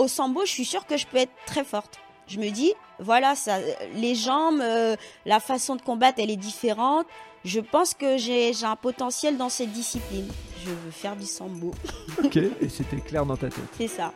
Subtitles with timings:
[0.00, 2.00] au sambo, je suis sûre que je peux être très forte.
[2.26, 3.58] Je me dis, voilà, ça,
[3.94, 7.06] les jambes, euh, la façon de combattre, elle est différente.
[7.44, 10.28] Je pense que j'ai j'ai un potentiel dans cette discipline.
[10.64, 11.72] Je veux faire du sambo.
[12.24, 13.64] Ok, et c'était clair dans ta tête.
[13.76, 14.12] C'est ça.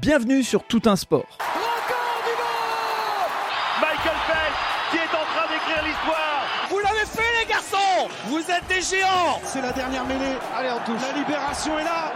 [0.00, 1.38] Bienvenue sur Tout un sport.
[8.28, 10.36] Vous êtes des géants C'est la dernière mêlée.
[10.54, 11.00] Allez, on touche.
[11.00, 12.12] La libération est là.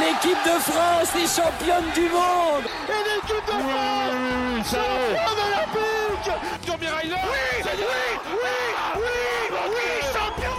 [0.00, 6.32] L'équipe de France est championne du monde Et l'équipe de France championne olympique
[6.66, 8.48] Tommy Oui, oui, oui,
[8.96, 10.56] oui, oui, champion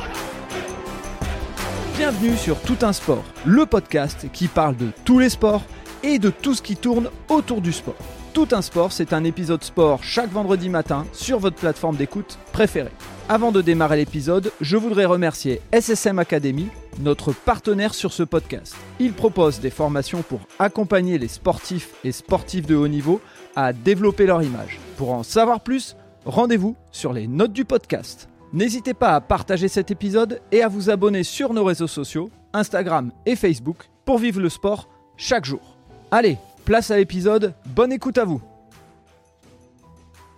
[1.98, 5.64] Bienvenue sur Tout un sport, le podcast qui parle de tous les sports
[6.04, 7.96] et de tout ce qui tourne autour du sport.
[8.34, 12.92] Tout un sport, c'est un épisode sport chaque vendredi matin sur votre plateforme d'écoute préférée.
[13.30, 16.68] Avant de démarrer l'épisode, je voudrais remercier SSM Academy,
[17.00, 18.76] notre partenaire sur ce podcast.
[19.00, 23.22] Il propose des formations pour accompagner les sportifs et sportifs de haut niveau
[23.56, 24.78] à développer leur image.
[24.98, 28.28] Pour en savoir plus, rendez-vous sur les notes du podcast.
[28.52, 33.14] N'hésitez pas à partager cet épisode et à vous abonner sur nos réseaux sociaux, Instagram
[33.26, 35.78] et Facebook, pour vivre le sport chaque jour.
[36.12, 38.42] Allez, place à l'épisode, bonne écoute à vous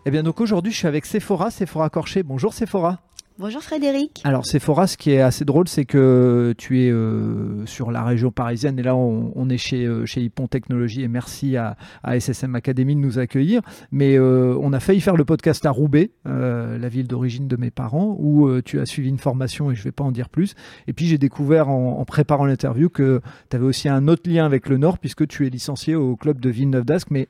[0.06, 2.24] Eh bien donc aujourd'hui je suis avec Sephora, Sephora Corché.
[2.24, 3.00] Bonjour Sephora
[3.38, 4.22] Bonjour Frédéric.
[4.24, 8.32] alors Sephora, ce qui est assez drôle, c'est que tu es euh, sur la région
[8.32, 12.18] parisienne et là on, on est chez, euh, chez Hippon Technologies et merci à, à
[12.18, 13.62] SSM Academy de nous accueillir.
[13.92, 17.58] Mais euh, on a failli faire le podcast à Roubaix, euh, la ville d'origine de
[17.58, 20.30] mes parents, où tu as suivi une formation et je ne vais pas en dire
[20.30, 20.56] plus.
[20.88, 24.46] Et puis j'ai découvert en, en préparant l'interview que tu avais aussi un autre lien
[24.46, 27.12] avec le Nord puisque tu es licencié au club de Villeneuve d'Ascq.
[27.12, 27.28] Mais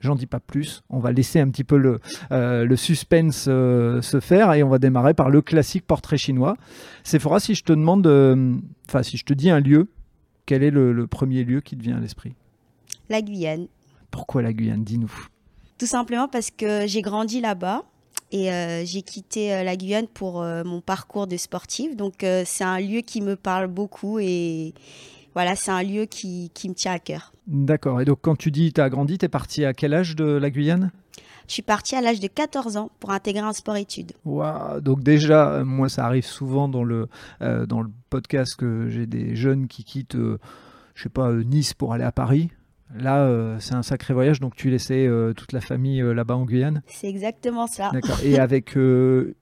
[0.00, 0.82] J'en dis pas plus.
[0.90, 1.98] On va laisser un petit peu le,
[2.30, 6.56] euh, le suspense euh, se faire et on va démarrer par le classique portrait chinois.
[7.02, 8.54] Sephora, si je te demande, euh,
[8.88, 9.88] enfin si je te dis un lieu,
[10.46, 12.34] quel est le, le premier lieu qui te vient à l'esprit?
[13.08, 13.66] La Guyane.
[14.12, 14.84] Pourquoi la Guyane?
[14.84, 15.12] Dis-nous.
[15.78, 17.82] Tout simplement parce que j'ai grandi là-bas
[18.30, 18.50] et
[18.84, 21.96] j'ai quitté la Guyane pour mon parcours de sportive.
[21.96, 24.74] Donc c'est un lieu qui me parle beaucoup et
[25.38, 27.32] voilà, c'est un lieu qui, qui me tient à cœur.
[27.46, 28.00] D'accord.
[28.00, 30.24] Et donc quand tu dis tu as grandi, tu es parti à quel âge de
[30.24, 30.90] la Guyane?
[31.46, 34.14] Je suis partie à l'âge de 14 ans pour intégrer un sport-études.
[34.24, 37.06] Waouh, Donc déjà, euh, moi ça arrive souvent dans le,
[37.40, 40.40] euh, dans le podcast que j'ai des jeunes qui quittent, euh,
[40.96, 42.50] je sais pas, euh, Nice pour aller à Paris.
[42.94, 46.36] Là, euh, c'est un sacré voyage, donc tu laissais euh, toute la famille euh, là-bas
[46.36, 46.82] en Guyane.
[46.86, 47.90] C'est exactement ça.
[47.92, 48.18] D'accord.
[48.24, 48.76] Et avec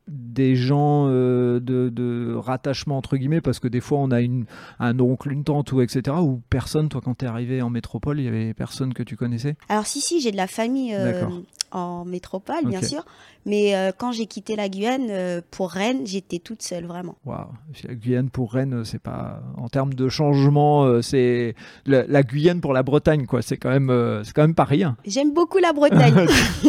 [0.09, 4.47] des gens de, de rattachement entre guillemets, parce que des fois on a une,
[4.79, 6.17] un oncle, une tante ou etc.
[6.21, 6.89] Ou personne.
[6.89, 9.57] Toi, quand t'es arrivé en métropole, il y avait personne que tu connaissais?
[9.69, 11.33] Alors si, si, j'ai de la famille D'accord.
[11.73, 13.05] En métropole, bien sûr.
[13.45, 17.17] Mais euh, quand j'ai quitté la Guyane euh, pour Rennes, j'étais toute seule, vraiment.
[17.25, 17.47] Waouh.
[17.87, 21.55] La Guyane pour Rennes, c'est pas en termes de changement, euh, c'est
[21.85, 23.43] la, la Guyane pour la Bretagne, quoi.
[23.43, 24.97] C'est quand même, euh, c'est quand même pas rien.
[25.07, 26.27] J'aime beaucoup la Bretagne.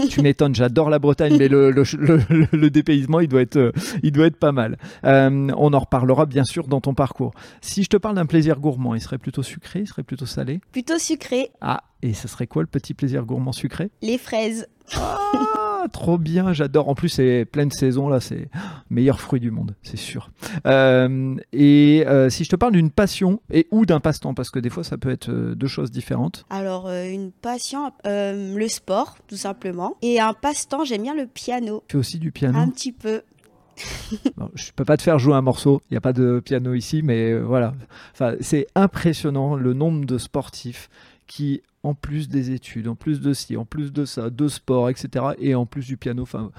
[0.10, 3.72] tu m'étonnes, j'adore la Bretagne, mais le, le, le- le dépaysement, il doit être, euh,
[4.04, 4.78] il doit être pas mal.
[5.04, 7.32] Euh, on en reparlera bien sûr dans ton parcours.
[7.62, 10.60] Si je te parle d'un plaisir gourmand, il serait plutôt sucré, il serait plutôt salé?
[10.72, 14.68] Plutôt sucré, Ah, et ce serait quoi le petit plaisir gourmand sucré les fraises.
[14.96, 16.90] Ah, trop bien, j'adore.
[16.90, 18.50] En plus, c'est pleine saison là, c'est
[18.90, 20.32] meilleur fruit du monde, c'est sûr.
[20.66, 24.60] Euh, et euh, si je te parle d'une passion et ou d'un passe-temps, parce que
[24.60, 26.46] des fois ça peut être euh, deux choses différentes.
[26.50, 29.96] Alors, une passion, le sport, tout simplement.
[30.02, 31.84] Et un passe-temps, j'aime bien le piano.
[31.88, 32.58] Tu fais aussi du piano.
[32.58, 33.22] Un petit peu.
[34.38, 36.74] Bon, je peux pas te faire jouer un morceau, il n'y a pas de piano
[36.74, 37.76] ici, mais voilà.
[38.14, 40.90] Enfin, c'est impressionnant le nombre de sportifs
[41.28, 44.90] qui, en plus des études, en plus de ci, en plus de ça, de sport,
[44.90, 46.52] etc., et en plus du piano, enfin,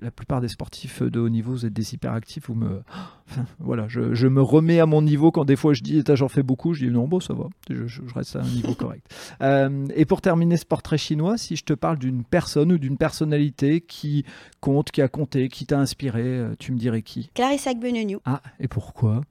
[0.00, 2.80] la plupart des sportifs de haut niveau, vous êtes des hyperactifs, vous me,
[3.28, 6.28] enfin, voilà, je, je me remets à mon niveau quand des fois je dis, j'en
[6.28, 8.74] fais beaucoup, je dis non, bon, ça va, je, je- je reste à un niveau
[8.74, 9.06] correct.
[9.42, 12.96] Euh, et pour terminer ce portrait chinois, si je te parle d'une personne ou d'une
[12.96, 14.24] personnalité qui
[14.60, 17.28] compte, qui a compté, qui t'a inspiré, euh, tu me dirais qui?
[17.34, 18.20] Clarissa Benignou.
[18.24, 19.22] ah, et pourquoi?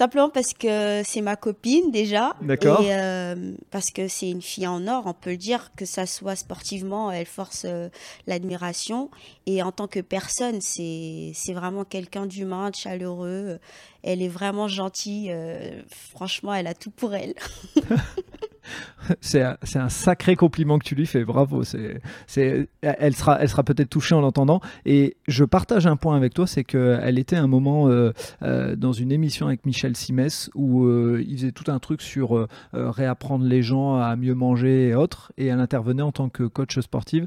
[0.00, 2.34] Simplement parce que c'est ma copine déjà.
[2.40, 2.80] D'accord.
[2.80, 6.06] Et euh, parce que c'est une fille en or, on peut le dire, que ça
[6.06, 7.90] soit sportivement, elle force euh,
[8.26, 9.10] l'admiration.
[9.44, 13.58] Et en tant que personne, c'est vraiment quelqu'un d'humain, de chaleureux.
[14.02, 15.30] Elle est vraiment gentille.
[15.30, 17.34] euh, franchement, elle a tout pour elle.
[19.20, 21.64] C'est un, un sacré compliment que tu lui fais, bravo.
[21.64, 24.60] C'est, c'est, elle sera, elle sera peut-être touchée en l'entendant.
[24.84, 28.92] Et je partage un point avec toi, c'est qu'elle était un moment euh, euh, dans
[28.92, 32.90] une émission avec Michel Simès où euh, il faisait tout un truc sur euh, euh,
[32.90, 35.32] réapprendre les gens à mieux manger et autres.
[35.36, 37.26] Et elle intervenait en tant que coach sportive.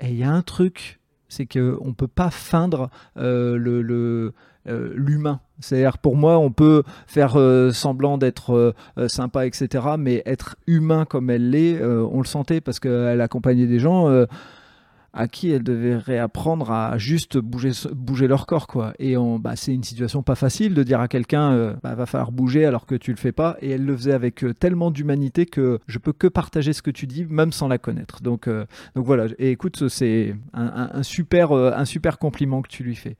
[0.00, 4.32] Et il y a un truc, c'est qu'on ne peut pas feindre le,
[4.66, 5.40] l'humain.
[5.60, 7.38] C'est-à-dire pour moi, on peut faire
[7.72, 8.74] semblant d'être
[9.06, 9.86] sympa, etc.
[9.98, 14.26] Mais être humain comme elle l'est, on le sentait parce qu'elle accompagnait des gens
[15.14, 18.66] à qui elles devraient réapprendre à juste bouger, leur corps.
[18.66, 18.92] Quoi.
[18.98, 22.32] Et bah, c'est une situation pas facile de dire à quelqu'un euh, bah, va falloir
[22.32, 23.56] bouger alors que tu le fais pas.
[23.60, 26.90] Et elle le faisait avec euh, tellement d'humanité que je peux que partager ce que
[26.90, 28.22] tu dis, même sans la connaître.
[28.22, 29.26] Donc, euh, voilà.
[29.38, 33.16] Et écoute, c'est un, super, un super compliment que tu lui fais.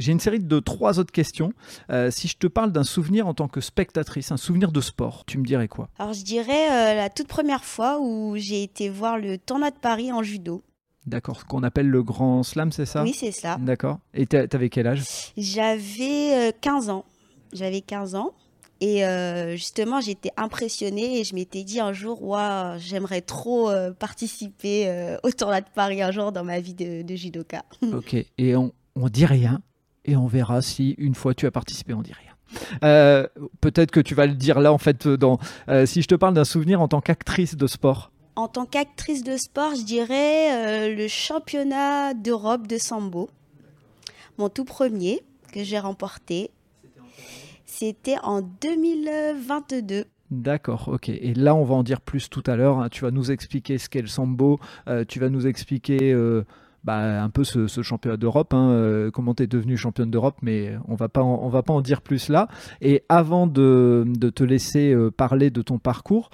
[0.00, 1.52] J'ai une série de trois autres questions.
[2.10, 5.38] si je te parle d'un souvenir en tant que spectatrice, un souvenir de sport, tu
[5.38, 5.88] me dirais quoi?
[5.98, 10.12] Alors je dirais la toute première fois où j'ai été voir le tournoi de Paris
[10.12, 10.62] en judo.
[11.06, 13.02] D'accord, ce qu'on appelle le grand slam, c'est ça?
[13.02, 13.56] Oui, c'est ça.
[13.58, 13.98] D'accord.
[14.12, 15.02] Et t'avais quel âge?
[15.36, 17.04] J'avais 15 euh, ans.
[17.52, 18.32] J'avais 15 ans.
[18.82, 23.92] Et euh, justement, j'étais impressionnée et je m'étais dit un jour, waouh, j'aimerais trop euh,
[23.92, 27.64] participer au tournoi de Paris un jour dans ma vie de, judoka.
[27.92, 29.60] ok, et on, on dit rien
[30.04, 32.26] et on verra si une fois tu as participé, on dit rien.
[33.60, 35.38] Peut-être que tu vas le dire là en fait dans
[35.84, 38.10] si je te parle d'un souvenir en tant qu'actrice de sport.
[38.36, 43.28] En tant qu'actrice de sport, je dirais euh, le championnat d'Europe de sambo.
[44.38, 45.20] Mon tout premier
[45.52, 46.50] que j'ai remporté.
[47.66, 50.04] C'était en 2022.
[50.30, 51.08] D'accord, ok.
[51.08, 52.78] Et là, on va en dire plus tout à l'heure.
[52.78, 52.88] Hein.
[52.88, 54.60] Tu vas nous expliquer ce qu'est le sambo.
[54.88, 56.46] Euh, tu vas nous expliquer euh,
[56.84, 60.94] bah, un peu ce, championnat d'Europe, hein, comment tu es devenue championne d'Europe, mais on
[60.94, 62.48] va pas on va pas en dire plus là.
[62.80, 66.30] Et avant de, de te laisser parler de ton parcours,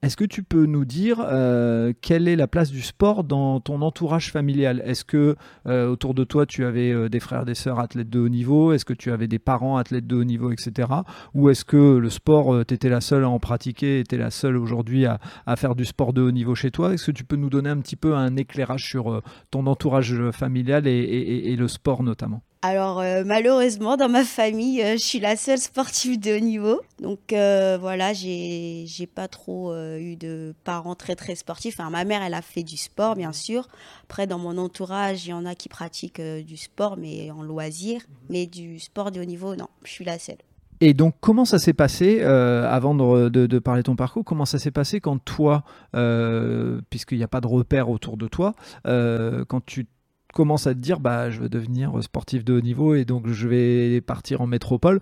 [0.00, 3.82] est-ce que tu peux nous dire euh, quelle est la place du sport dans ton
[3.82, 4.80] entourage familial?
[4.84, 5.34] Est-ce que
[5.66, 8.72] euh, autour de toi tu avais euh, des frères, des sœurs athlètes de haut niveau?
[8.72, 10.88] Est-ce que tu avais des parents athlètes de haut niveau, etc.
[11.34, 14.56] Ou est-ce que le sport, tu étais la seule à en pratiquer, tu la seule
[14.56, 15.18] aujourd'hui à,
[15.56, 16.94] faire du sport de haut niveau chez toi?
[16.94, 19.20] Est-ce que tu peux nous donner un petit peu un éclairage sur
[19.50, 22.42] ton entourage familial et le sport notamment?
[22.60, 26.80] Alors euh, malheureusement dans ma famille, euh, je suis la seule sportive de haut niveau.
[27.00, 31.78] Donc euh, voilà, j'ai pas trop eu de parents très très sportifs.
[31.78, 33.68] Enfin ma mère, elle a fait du sport bien sûr.
[34.04, 38.02] Après dans mon entourage, il y en a qui pratiquent du sport mais en loisir,
[38.28, 40.38] mais du sport de haut niveau, non, je suis la seule.
[40.80, 44.70] Et donc, comment ça s'est passé, avant de, parler de ton parcours, comment ça s'est
[44.70, 45.64] passé quand toi,
[46.90, 48.54] puisqu'il n'y a pas de repère autour de toi,
[48.84, 49.86] quand tu
[50.38, 53.48] commences à te dire bah je veux devenir sportif de haut niveau et donc je
[53.48, 55.00] vais partir en métropole.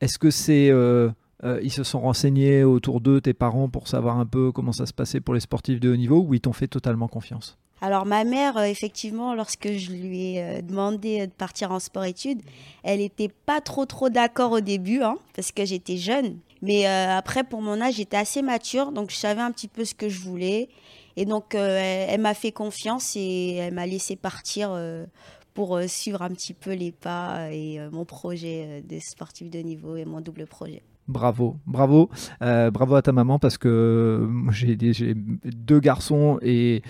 [0.00, 1.10] Est-ce que c'est euh,
[1.44, 4.86] euh, ils se sont renseignés autour d'eux, tes parents, pour savoir un peu comment ça
[4.86, 7.56] se passait pour les sportifs de haut niveau ou ils t'ont fait totalement confiance?
[7.82, 12.42] Alors ma mère, euh, effectivement, lorsque je lui ai demandé de partir en sport-études,
[12.82, 16.38] elle n'était pas trop trop d'accord au début, hein, parce que j'étais jeune.
[16.62, 19.94] Mais après, pour mon âge, j'étais assez mature, donc je savais un petit peu ce
[19.94, 20.68] que je voulais.
[21.16, 25.06] Et donc, euh, elle, m'a fait confiance et elle m'a laissé partir euh,
[25.54, 29.96] pour euh, suivre un petit peu les pas et mon projet de sportif de niveau
[29.96, 30.82] et mon double projet.
[31.06, 32.08] Bravo, bravo,
[32.40, 36.80] bravo à ta maman parce que j'ai deux garçons et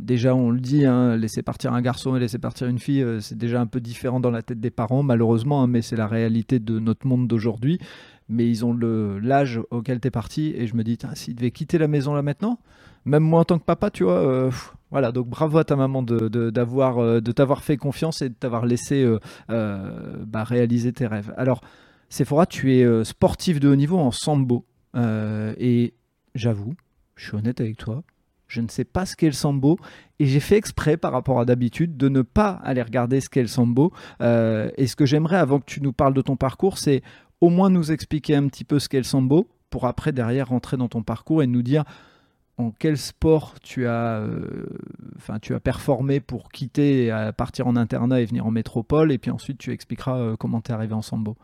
[0.00, 3.38] déjà on le dit, hein, laisser partir un garçon et laisser partir une fille, c'est
[3.38, 6.58] déjà un peu différent dans la tête des parents malheureusement, hein, mais c'est la réalité
[6.58, 7.78] de notre monde d'aujourd'hui.
[8.28, 11.78] Mais ils ont l'âge auquel tu es parti et je me dis, s'ils devaient quitter
[11.78, 12.58] la maison là maintenant,
[13.04, 14.18] même moi en tant que papa, tu vois.
[14.18, 14.50] Euh,
[14.90, 18.34] voilà, donc bravo à ta maman de, d'avoir, euh, de t'avoir fait confiance et de
[18.34, 19.06] t'avoir laissé
[19.50, 21.32] euh, bah, réaliser tes rêves.
[21.36, 21.60] Alors,
[22.08, 24.66] Sephora, tu es sportif de haut niveau en sambo.
[24.96, 25.94] et
[26.34, 26.74] j'avoue,
[27.14, 28.02] je suis honnête avec toi,
[28.48, 29.78] je ne sais pas ce qu'est le sambo
[30.18, 33.42] et j'ai fait exprès par rapport à d'habitude de ne pas aller regarder ce qu'est
[33.42, 33.92] le sambo.
[34.20, 37.02] et ce que j'aimerais avant que tu nous parles de ton parcours, c'est
[37.40, 40.76] au moins nous expliquer un petit peu ce qu'est le sambo pour après derrière rentrer
[40.76, 41.84] dans ton parcours et nous dire
[42.60, 44.66] en quel sport tu as, euh,
[45.40, 49.58] tu as performé pour quitter, partir en internat et venir en métropole, et puis ensuite
[49.58, 51.36] tu expliqueras euh, comment tu es arrivé en sambo.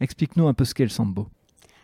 [0.00, 1.28] Explique-nous un peu ce qu'est le sambo.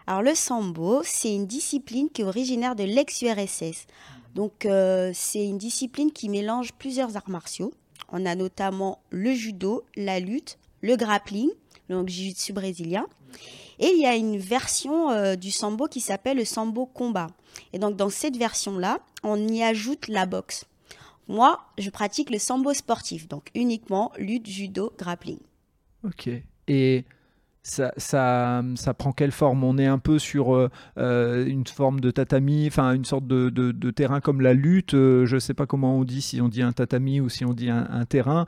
[0.07, 3.87] Alors le sambo, c'est une discipline qui est originaire de l'ex-URSS.
[4.35, 7.73] Donc euh, c'est une discipline qui mélange plusieurs arts martiaux.
[8.11, 11.51] On a notamment le judo, la lutte, le grappling,
[11.89, 13.07] donc jiu-jitsu brésilien.
[13.79, 17.29] Et il y a une version du sambo qui s'appelle le sambo combat.
[17.73, 20.65] Et donc dans cette version-là, on y ajoute la boxe.
[21.29, 25.39] Moi, je pratique le sambo sportif, donc uniquement lutte, judo, grappling.
[26.05, 26.29] Ok.
[26.67, 27.05] Et
[27.63, 29.65] ça, prend quelle forme?
[29.65, 33.91] On est un peu sur euh, euh, une forme de tatami, enfin une sorte de,
[33.91, 34.95] terrain comme la lutte.
[34.95, 37.45] Euh, je ne sais pas comment on dit, si on dit un tatami ou si
[37.45, 38.47] on dit un, terrain.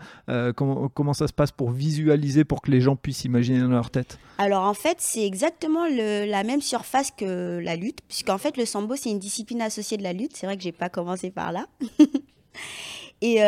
[0.56, 4.18] Comment, ça se passe pour visualiser, pour que les gens puissent imaginer dans leur tête?
[4.38, 8.96] Alors en fait, c'est exactement la même surface que la lutte, puisqu'en fait le sambo
[8.96, 10.36] c'est une discipline associée de la lutte.
[10.36, 11.66] C'est vrai que j'ai pas commencé par là.
[13.20, 13.38] Et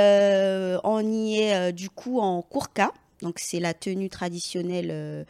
[0.85, 2.93] on y est du coup en courka
[3.25, 5.27] Donc c'est la tenue traditionnelle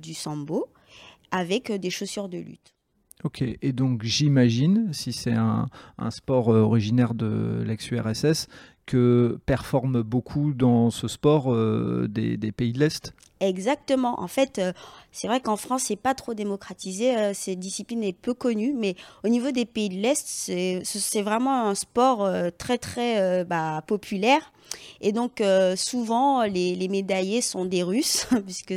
[0.00, 0.68] du sambo
[1.30, 2.74] avec des chaussures de lutte.
[3.24, 5.68] Ok, et donc j'imagine, si c'est un,
[6.10, 8.48] sport originaire de l'ex-URSS,
[8.86, 11.54] que performent beaucoup dans ce sport
[12.08, 13.12] des, pays de l'Est?
[13.42, 14.20] Exactement.
[14.20, 14.72] En fait, euh,
[15.10, 17.16] c'est vrai qu'en France, c'est pas trop démocratisé.
[17.16, 18.94] Euh, cette discipline est peu connue, mais
[19.24, 20.24] au niveau des pays de l'Est,
[20.84, 24.52] c'est vraiment un sport euh, très très bah, populaire.
[25.00, 25.42] Et donc,
[25.76, 28.74] souvent, les, médaillés sont des Russes, puisque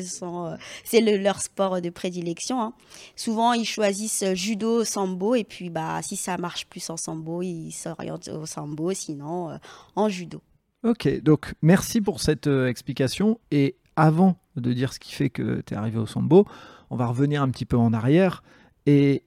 [0.84, 2.62] c'est leur sport de prédilection.
[2.62, 2.74] Hein.
[3.16, 7.72] Souvent, ils choisissent judo, sambo, et puis bah, si ça marche plus en sambo, ils
[7.72, 9.60] s'orientent au sambo, sinon
[9.96, 10.42] en judo.
[10.84, 13.40] Ok, donc merci pour cette explication.
[13.52, 16.46] Et avant de dire ce qui fait que tu es arrivé au sambo,
[16.90, 18.44] on va revenir un petit peu en arrière.
[18.86, 19.24] Et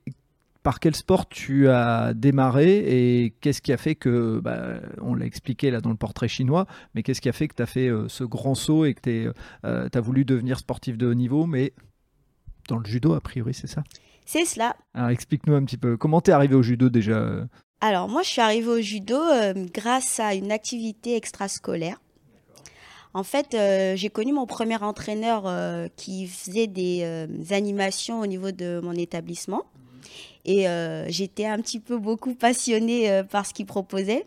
[0.69, 5.25] par quel sport tu as démarré et qu'est-ce qui a fait que, bah, on l'a
[5.25, 7.89] expliqué là dans le portrait chinois, mais qu'est-ce qui a fait que tu as fait
[7.89, 9.31] euh, ce grand saut et que tu
[9.65, 11.73] euh, as voulu devenir sportif de haut niveau, mais
[12.69, 13.83] dans le judo a priori, c'est ça?
[14.27, 14.77] C'est cela.
[14.93, 17.47] Alors explique-nous un petit peu, comment tu es arrivé au judo déjà?
[17.81, 21.99] Alors moi je suis arrivé au judo euh, grâce à une activité extrascolaire.
[23.15, 28.27] En fait, euh, j'ai connu mon premier entraîneur euh, qui faisait des euh, animations au
[28.27, 29.63] niveau de mon établissement.
[30.51, 30.67] Et
[31.09, 34.25] j'étais un petit peu beaucoup passionnée par ce qu'il proposait.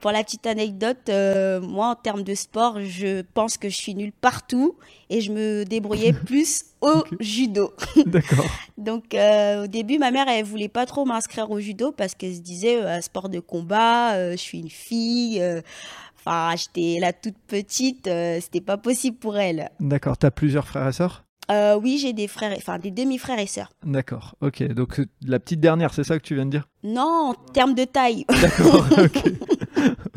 [0.00, 1.10] pour la petite anecdote,
[1.60, 4.76] moi, en termes de sport, je pense que je suis nulle partout
[5.10, 7.72] et je me débrouillais plus au judo.
[8.06, 8.46] D'accord.
[8.78, 12.40] Donc, au début, ma mère, elle voulait pas trop m'inscrire au judo parce qu'elle se
[12.40, 15.42] disait, sport de combat, je suis une fille
[16.26, 19.70] Enfin, j'étais la toute petite, euh, c'était pas possible pour elle.
[19.78, 20.16] D'accord.
[20.16, 21.24] Tu as plusieurs frères et sœurs?
[21.50, 23.72] Euh, Oui, j'ai des frères, enfin des demi-frères et sœurs.
[23.84, 24.34] D'accord.
[24.40, 24.62] Ok.
[24.62, 26.68] Donc euh, la petite dernière, c'est ça que tu viens de dire?
[26.82, 28.24] Non, en termes de taille.
[28.40, 28.86] D'accord.
[28.98, 29.24] ok.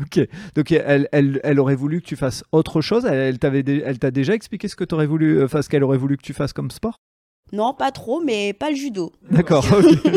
[0.00, 0.28] ok.
[0.54, 3.04] Donc elle, elle, elle, aurait voulu que tu fasses autre chose?
[3.04, 6.16] Elle, elle t'a déjà expliqué ce que tu aurais voulu, enfin ce qu'elle aurait voulu
[6.16, 6.98] que tu fasses comme sport?
[7.52, 9.12] Non, pas trop, mais pas le judo.
[9.30, 9.64] D'accord.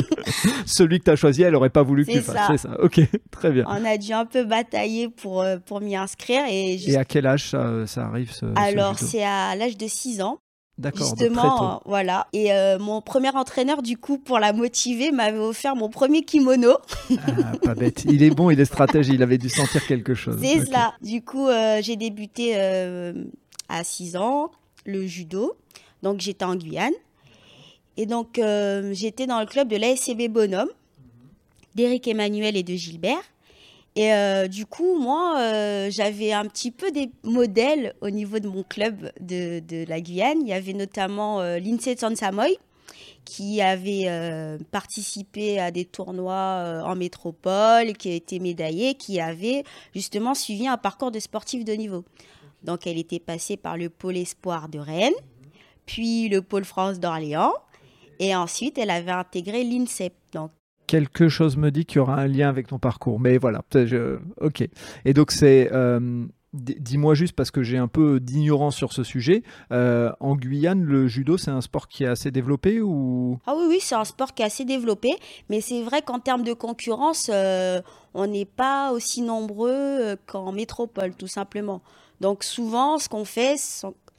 [0.65, 2.48] Celui que tu as choisi, elle n'aurait pas voulu que tu fasses.
[2.62, 2.82] C'est ça.
[2.82, 3.00] Ok,
[3.32, 3.65] très bien.
[3.68, 6.44] On a dû un peu batailler pour, euh, pour m'y inscrire.
[6.50, 10.22] Et, et à quel âge ça, ça arrive ce, Alors, c'est à l'âge de 6
[10.22, 10.39] ans.
[10.82, 11.16] D'accord.
[11.18, 12.28] Justement, voilà.
[12.34, 16.78] Et euh, mon premier entraîneur, du coup, pour la motiver, m'avait offert mon premier kimono.
[17.12, 18.04] ah, pas bête.
[18.06, 20.40] Il est bon, il est stratège, il avait dû sentir quelque chose.
[20.42, 20.94] C'est ça.
[21.02, 22.60] Du coup, euh, j'ai débuté
[23.70, 24.52] à 6 ans
[24.86, 25.56] le judo.
[26.02, 26.94] Donc, j'étais en Guyane.
[27.98, 30.70] Et donc, euh, j'étais dans le club de l'ASCB Bonhomme,
[31.76, 33.22] d'Éric Emmanuel et de Gilbert.
[33.95, 38.48] Et euh, du coup, moi, euh, j'avais un petit peu des modèles au niveau de
[38.48, 40.41] mon club de, de la Guyane.
[40.41, 42.57] Il y avait notamment l'INSEE Sansamoy,
[43.25, 44.07] qui avait
[44.71, 50.77] participé à des tournois en métropole, qui a été médaillée, qui avait justement suivi un
[50.77, 52.05] parcours de sportif de niveau.
[52.63, 55.13] Donc, elle était passée par le pôle espoir de Rennes,
[55.86, 57.53] puis le pôle France d'Orléans,
[58.19, 60.13] et ensuite, elle avait intégré l'INSEP.
[60.31, 60.51] Donc,
[60.91, 63.17] quelque chose me dit qu'il y aura un lien avec ton parcours.
[63.17, 64.19] Mais voilà, je...
[64.41, 64.67] ok.
[65.05, 69.43] Et donc c'est, euh, dis-moi juste parce que j'ai un peu d'ignorance sur ce sujet.
[69.71, 73.39] Euh, en Guyane, le judo, c'est un sport qui est assez développé ou?
[73.48, 75.12] Ah oui, oui, c'est un sport qui est assez développé.
[75.50, 77.81] Mais c'est vrai qu'en termes de concurrence, euh,
[78.13, 81.81] on n'est pas aussi nombreux qu'en métropole, tout simplement.
[82.19, 83.55] Donc souvent, ce qu'on fait,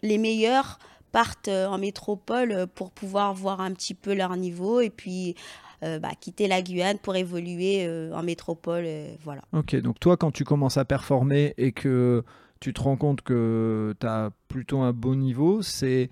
[0.03, 0.79] les meilleurs
[1.13, 5.37] partent en métropole pour pouvoir voir un petit peu leur niveau et puis
[5.83, 8.87] bah, quitter la Guyane pour évoluer en métropole.
[9.25, 9.43] voilà.
[9.53, 12.25] Ok, donc toi, quand tu commences à performer et que
[12.61, 16.09] tu te rends compte que tu as plutôt un bon niveau, c'est.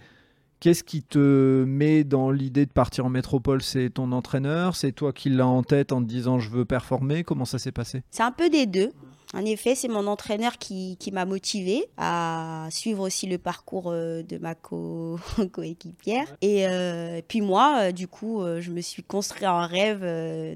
[0.61, 3.63] Qu'est-ce qui te met dans l'idée de partir en métropole?
[3.63, 4.77] C'est ton entraîneur?
[4.77, 7.25] C'est toi qui l'as en tête en te disant je veux performer?
[7.25, 8.03] Comment ça s'est passé?
[8.11, 8.93] C'est un peu des deux.
[9.33, 14.39] En effet, c'est mon entraîneur qui, m'a motivé à suivre aussi le parcours euh, de
[14.39, 14.55] ma
[15.53, 16.37] coéquipière.
[16.43, 20.05] et euh, puis moi, euh, du coup, je me suis construit un rêve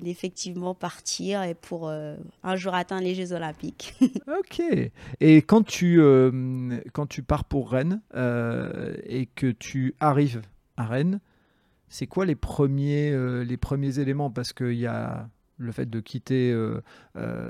[0.01, 3.95] d'effectivement partir et pour un jour atteindre les Jeux Olympiques.
[4.29, 4.63] ok.
[5.21, 6.01] Et quand tu,
[6.93, 10.43] quand tu pars pour Rennes et que tu arrives
[10.77, 11.21] à Rennes,
[11.89, 13.13] c'est quoi les premiers,
[13.45, 14.31] les premiers éléments?
[14.31, 15.29] Parce qu'il y a
[15.59, 16.57] le fait de quitter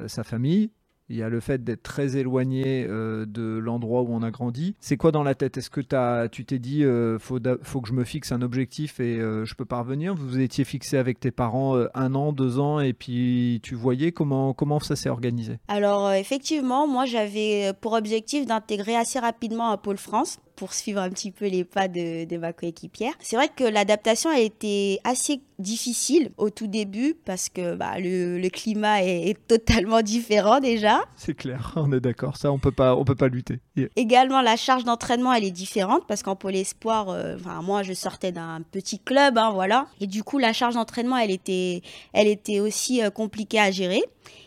[0.07, 0.71] sa famille,
[1.09, 4.75] il y a le fait d'être très éloigné euh, de l'endroit où on a grandi.
[4.81, 5.59] C'est quoi dans la tête?
[5.59, 5.81] Est-ce que
[6.29, 9.55] tu t'es dit, euh, faut, faut, que je me fixe un objectif et euh, je
[9.55, 13.75] peux parvenir Vous étiez fixé avec tes parents un an, deux ans, et puis tu
[13.75, 15.59] voyais comment, comment ça s'est organisé?
[15.69, 21.31] Alors effectivement, moi j'avais pour objectif d'intégrer assez rapidement un pôle France poursuivre un petit
[21.31, 23.13] peu les pas de, de ma coéquipière.
[23.21, 28.39] C'est vrai que l'adaptation a été assez difficile au tout début parce que bah, le,
[28.39, 31.03] le climat est, est totalement différent déjà.
[31.17, 32.37] C'est clair, on est d'accord.
[32.37, 33.61] Ça, on peut pas, on peut pas lutter.
[33.77, 33.89] Yeah.
[33.97, 37.93] Également, la charge d'entraînement, elle est différente parce qu'en pôle espoir, euh, enfin, moi, je
[37.93, 39.87] sortais d'un petit club, hein, voilà.
[40.01, 41.83] Et du coup, la charge d'entraînement, elle était,
[42.13, 44.03] elle était aussi euh, compliquée à gérer.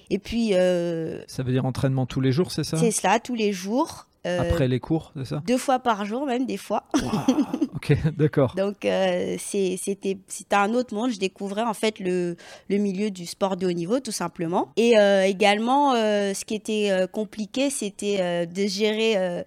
[0.10, 2.78] Et puis, euh, Ça veut dire entraînement tous les jours, c'est ça?
[2.78, 4.08] C'est cela, tous les jours.
[4.28, 5.42] Euh, Après les cours, c'est ça?
[5.46, 6.84] Deux fois par jour, même des fois.
[7.76, 8.54] Ok, d'accord.
[8.56, 10.18] Donc, euh, c'était
[10.52, 11.12] un autre monde.
[11.12, 12.36] Je découvrais en fait le,
[12.70, 14.70] le milieu du sport de haut niveau, tout simplement.
[14.78, 19.44] Et euh, également, ce qui était compliqué, c'était de gérer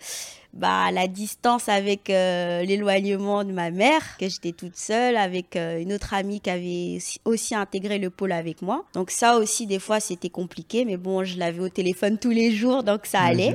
[0.52, 5.80] bah, la distance avec euh, l'éloignement de ma mère, que j'étais toute seule, avec euh,
[5.80, 8.84] une autre amie qui avait aussi- intégré le pôle avec moi.
[8.94, 10.84] Donc, ça aussi, des fois, c'était compliqué.
[10.84, 13.54] Mais bon, je l'avais au téléphone tous les jours, donc ça allait.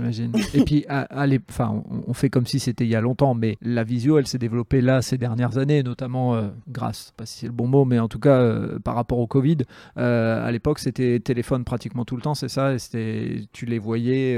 [0.54, 3.34] Et puis, à, à l'ép- enfin, on, fait comme si c'était il y a longtemps,
[3.34, 7.14] mais la visio, elle s'est développée là ces dernières années, notamment euh, grâce, je sais
[7.16, 9.58] pas si c'est le bon mot, mais en tout cas euh, par rapport au Covid.
[9.96, 12.74] À l'époque, c'était téléphone pratiquement tout le temps, c'est ça.
[12.74, 14.38] Et c'était, tu les voyais,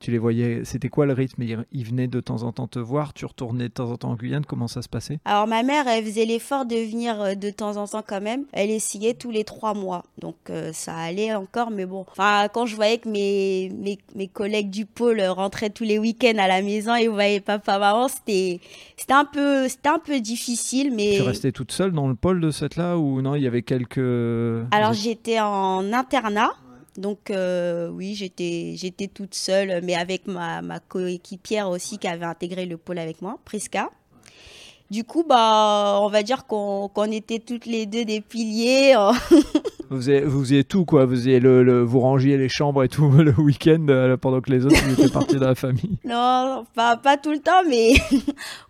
[0.00, 0.64] tu les voyais.
[0.64, 1.42] C'était quoi le rythme?
[1.42, 4.44] Ils, de temps en temps te voir, tu retournais de temps en temps en Guyane.
[4.44, 5.18] Comment ça se passait?
[5.24, 8.44] Alors ma mère, elle faisait l'effort de venir euh, de temps en temps quand même.
[8.52, 10.04] Elle essayait tous les trois mois.
[10.18, 12.04] Donc euh, ça allait encore, mais bon.
[12.10, 16.38] Enfin, quand je voyais que mes, mes, mes collègues du pôle rentraient tous les week-ends
[16.38, 18.60] à la maison et voyaient papa, maman, c'était
[19.10, 21.14] un peu c'était un peu difficile, mais...
[21.16, 23.62] Tu restais toute seule dans le pôle de cette là ou non Il y avait
[23.62, 23.98] quelques.
[24.70, 26.52] Alors j'étais en internat.
[26.96, 32.26] Donc euh, oui, j'étais j'étais toute seule, mais avec ma, ma coéquipière aussi qui avait
[32.26, 33.90] intégré le pôle avec moi, Priska.
[34.90, 38.94] Du coup, bah, on va dire qu'on qu'on était toutes les deux des piliers.
[38.96, 39.12] euh,
[39.90, 41.04] Vous faisiez, vous faisiez tout, quoi.
[41.04, 44.50] Vous, faisiez le, le- vous rangiez les chambres et tout le week-end euh, pendant que
[44.50, 45.98] les autres étaient partis dans la famille.
[46.04, 47.92] Non, pas, pas tout le temps, mais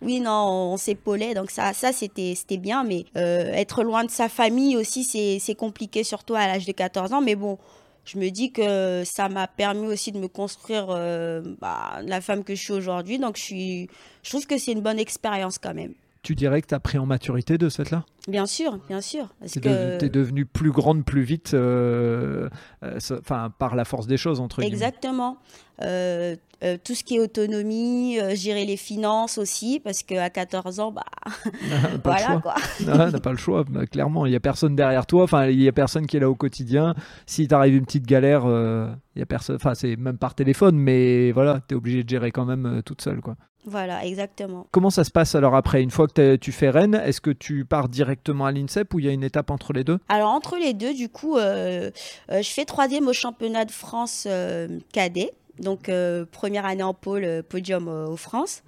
[0.01, 1.33] oui, non, on s'épaulait.
[1.33, 2.83] Donc ça, ça c'était c'était bien.
[2.85, 6.71] Mais euh, être loin de sa famille aussi, c'est c'est compliqué, surtout à l'âge de
[6.73, 7.21] 14 ans.
[7.21, 7.57] Mais bon,
[8.05, 12.43] je me dis que ça m'a permis aussi de me construire euh, bah, la femme
[12.43, 13.17] que je suis aujourd'hui.
[13.17, 13.89] Donc je, suis,
[14.23, 15.93] je trouve que c'est une bonne expérience quand même.
[16.23, 19.27] Tu dirais que tu as pris en maturité de cette là Bien sûr, bien sûr.
[19.51, 20.01] Tu que...
[20.01, 22.47] es devenue plus grande plus vite, euh,
[22.81, 24.73] euh, enfin par la force des choses, entre guillemets.
[24.73, 25.37] Exactement.
[25.81, 26.37] Euh,
[26.85, 31.03] tout ce qui est autonomie, gérer les finances aussi, parce qu'à 14 ans, bah,
[32.03, 32.41] pas voilà le choix.
[32.41, 32.55] quoi.
[32.87, 34.25] Non, t'as pas le choix, bah, clairement.
[34.25, 35.23] Il y a personne derrière toi.
[35.23, 36.95] Enfin, il y a personne qui est là au quotidien.
[37.25, 39.57] Si t'arrive une petite galère, il y a personne.
[39.57, 43.19] Enfin, c'est même par téléphone, mais voilà, t'es obligé de gérer quand même toute seule,
[43.19, 43.35] quoi.
[43.65, 44.67] Voilà, exactement.
[44.71, 47.63] Comment ça se passe alors après Une fois que tu fais Rennes, est-ce que tu
[47.63, 49.99] pars directement à l'INSEP ou il y a une étape entre les deux?
[50.09, 51.89] Alors entre les deux, du coup, euh,
[52.31, 55.31] euh, je fais troisième au championnat de France euh, cadet.
[55.59, 55.89] Donc
[56.31, 58.63] première année en pôle, podium euh, au France.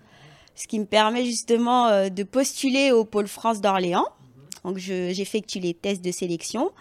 [0.55, 4.05] Ce qui me permet justement de postuler au pôle France d'Orléans.
[4.63, 6.71] Donc je- j'effectue les tests de sélection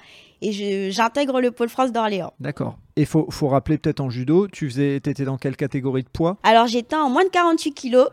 [0.44, 2.32] et j'intègre le pôle France d'Orléans.
[2.40, 2.78] D'accord.
[2.96, 6.36] Et faut, faut rappeler peut-être en judo, tu faisais, étais dans quelle catégorie de poids?
[6.42, 8.08] Alors j'étais en moins de 48 kilos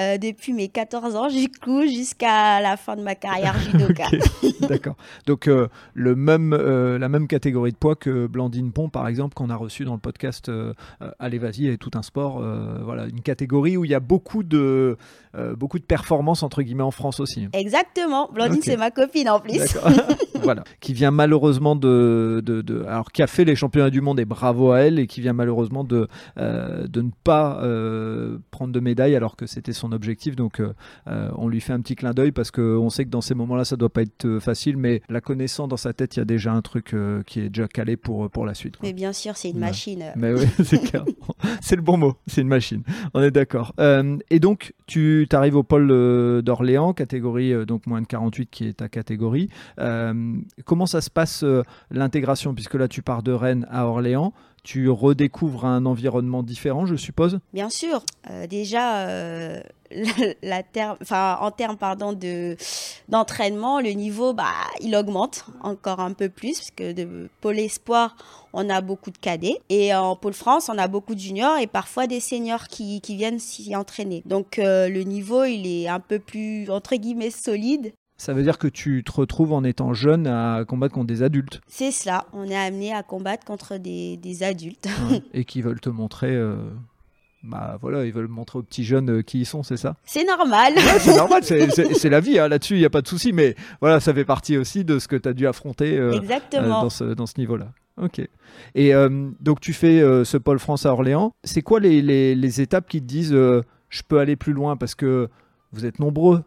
[0.00, 4.04] euh, depuis mes 14 ans, du coup, jusqu'à la fin de ma carrière judoka.
[4.42, 4.96] Ok, D'accord.
[5.26, 9.34] Donc euh, le même, euh, la même catégorie de poids que Blandine Pont, par exemple,
[9.34, 10.50] qu'on a reçu dans le podcast
[11.18, 12.42] Allez vas-y et tout un sport.
[12.84, 14.96] voilà, une catégorie où il y a beaucoup de,
[15.56, 17.48] beaucoup de performances entre guillemets en France aussi.
[17.52, 19.76] Exactement, Blandine c'est ma copine en plus.
[20.42, 20.64] Voilà.
[20.80, 24.24] Qui vient malheureusement de, de, de- alors qui a fait les championnats du monde et
[24.24, 26.08] bravo à elle et qui vient malheureusement de,
[26.38, 27.56] de ne pas
[28.50, 30.36] prendre de médaille alors que c'était son objectif.
[30.36, 30.72] Donc euh,
[31.08, 33.64] euh, on lui fait un petit clin d'œil parce qu'on sait que dans ces moments-là
[33.64, 36.24] ça doit pas être euh, facile, mais la connaissant dans sa tête, il y a
[36.24, 36.94] déjà un truc
[37.26, 38.76] qui est déjà calé pour, pour la suite.
[38.76, 38.88] quoi.
[38.88, 39.60] Mais bien sûr, c'est une Ouais.
[39.60, 40.04] machine.
[40.16, 40.46] Mais oui,
[41.60, 42.82] c'est le bon mot, c'est une machine.
[43.14, 43.74] On est d'accord.
[44.30, 45.88] Et donc, tu arrives au pôle
[46.42, 49.48] d'Orléans, catégorie donc moins de 48 qui est ta catégorie.
[49.78, 52.54] Euh, comment ça se passe euh, l'intégration?
[52.54, 54.32] Puisque là, tu pars de Rennes à Orléans.
[54.62, 57.38] Tu redécouvres un environnement différent, je suppose?
[57.54, 60.10] Bien sûr, euh, déjà, euh, la,
[60.42, 62.56] la terme- enfin, en termes pardon, de,
[63.08, 68.16] d'entraînement, le niveau, bah, il augmente encore un peu plus, parce que de pôle espoir,
[68.52, 71.66] on a beaucoup de cadets, et en pôle France, on a beaucoup de juniors, et
[71.66, 74.22] parfois des seniors qui, qui viennent s'y entraîner.
[74.26, 77.92] Donc euh, le niveau, il est un peu plus, entre guillemets, solide.
[78.16, 81.62] Ça veut dire que tu te retrouves en étant jeune à combattre contre des adultes
[81.68, 84.88] C'est cela, on est amené à combattre contre des, des adultes.
[85.32, 86.28] et qui veulent te montrer.
[86.34, 86.56] euh,
[87.42, 90.24] bah voilà, ils veulent montrer aux petits jeunes euh, qui ils sont, c'est ça C'est
[90.26, 90.74] normal.
[90.76, 93.54] Ouais, c'est normal, c'est- la vie, hein, là-dessus, il n'y a pas de souci, mais
[93.80, 96.82] voilà, ça fait partie aussi de ce que tu as dû affronter euh, euh, Exactement.
[96.82, 97.68] dans ce, dans ce niveau-là.
[98.00, 98.20] Ok.
[98.74, 101.32] Et euh, donc, tu fais euh, ce pôle France à Orléans.
[101.44, 104.76] C'est quoi les, les- les étapes qui te disent euh, je peux aller plus loin
[104.76, 105.28] parce que
[105.72, 106.42] vous êtes nombreux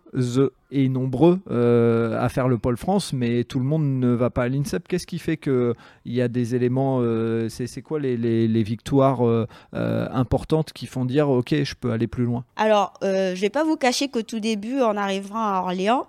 [0.71, 4.43] et nombreux euh, à faire le pôle France, mais tout le monde ne va pas
[4.43, 4.87] à l'INSEP.
[4.87, 5.73] Qu'est-ce qui fait qu'il
[6.05, 11.53] y a des éléments, euh, c'est quoi les, victoires euh, importantes qui font dire, OK,
[11.53, 12.43] je peux aller plus loin?
[12.57, 16.07] Alors, je ne vais pas vous cacher qu'au tout début, en arrivant à Orléans,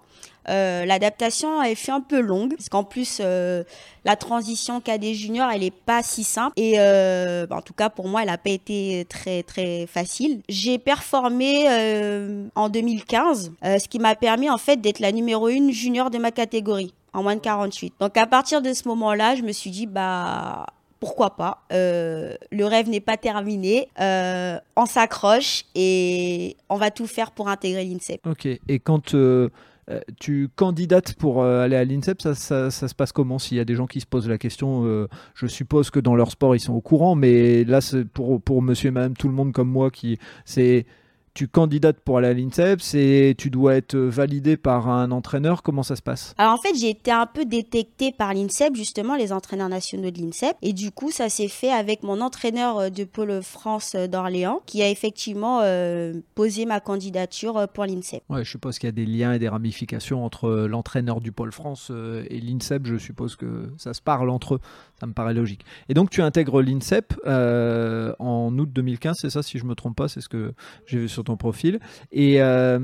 [0.48, 3.64] euh, l'adaptation a fait un peu longue parce qu'en plus euh,
[4.04, 7.88] la transition cadet junior elle est pas si simple et euh, bah, en tout cas
[7.88, 10.42] pour moi elle a pas été très très facile.
[10.48, 11.66] J'ai performé
[12.54, 16.30] en 2015 ce qui m'a permis en fait d'être la numéro une junior de ma
[16.30, 17.94] catégorie en moins de 48.
[18.00, 20.66] Donc à partir de ce moment-là je me suis dit bah
[21.00, 23.88] pourquoi pas Le rêve n'est pas terminé.
[23.98, 28.26] on s'accroche et on va tout faire pour intégrer l'INSEP.
[28.26, 28.46] Ok.
[28.46, 29.14] Et quand
[30.18, 32.34] tu candidates pour euh, aller à l'INSEP, ça,
[32.70, 35.46] se passe comment S'il y a des gens qui se posent la question, euh, je
[35.46, 37.80] suppose que dans leur sport ils sont au courant, mais là,
[38.12, 40.86] pour, pour monsieur et madame, tout le monde comme moi, qui c'est
[41.34, 45.64] tu candidates pour aller à l'INSEP, c'est tu dois être validé par un entraîneur.
[45.64, 46.32] Comment ça se passe?
[46.38, 50.18] Alors en fait, j'ai été un peu détectée par l'INSEP, justement les entraîneurs nationaux de
[50.18, 54.06] l'INSEP, et du coup ça s'est fait avec mon entraîneur euh, de pôle France euh,
[54.06, 58.22] d'Orléans, qui a effectivement euh, posé ma candidature pour l'INSEP.
[58.28, 61.50] Ouais, je suppose qu'il y a des liens et des ramifications entre l'entraîneur du pôle
[61.50, 62.86] France et l'INSEP.
[62.86, 64.60] Je suppose que ça se parle entre eux.
[65.04, 65.66] Ça me paraît logique.
[65.90, 70.08] Et donc tu intègres l'INSEP en août 2015, c'est ça si je me trompe pas,
[70.08, 70.54] c'est ce que
[70.86, 71.78] j'ai vu sur ton profil.
[72.10, 72.78] Et euh,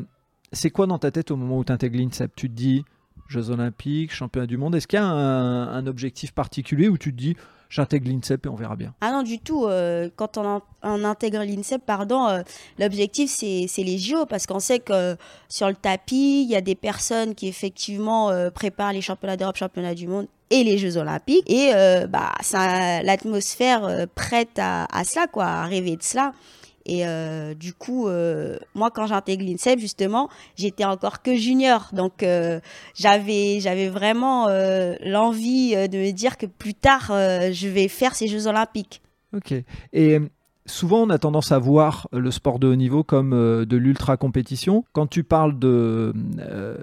[0.52, 2.36] c'est quoi dans ta tête au moment où tu intègres l'INSEP?
[2.36, 2.84] Tu te dis
[3.28, 4.74] Jeux Olympiques, championnat du monde.
[4.74, 7.36] Est-ce qu'il y a un, objectif particulier où tu te dis
[7.68, 8.94] j'intègre l'INSEP et on verra bien?
[9.00, 9.66] Ah non, du tout.
[9.66, 12.42] Euh, quand on, intègre l'INSEP, pardon, euh,
[12.78, 15.16] l'objectif c'est les JO parce qu'on sait que
[15.48, 19.94] sur le tapis, il y a des personnes qui effectivement préparent les championnats d'Europe, championnats
[19.94, 21.48] du monde et les Jeux Olympiques.
[21.48, 21.72] Et
[22.08, 22.32] bah,
[23.02, 26.32] l'atmosphère prête à, à, ça, quoi, à rêver de cela.
[26.86, 31.90] Et euh, du coup, euh, moi, quand j'intègre l'INSEP, justement, j'étais encore que junior.
[31.92, 32.60] Donc, euh,
[32.94, 34.48] j'avais, vraiment
[35.04, 39.02] l'envie de me dire que plus tard, je vais faire ces Jeux Olympiques.
[39.34, 39.54] Ok.
[39.92, 40.18] Et
[40.66, 44.84] souvent, on a tendance à voir le sport de haut niveau comme de l'ultra compétition.
[44.92, 46.12] Quand tu parles de,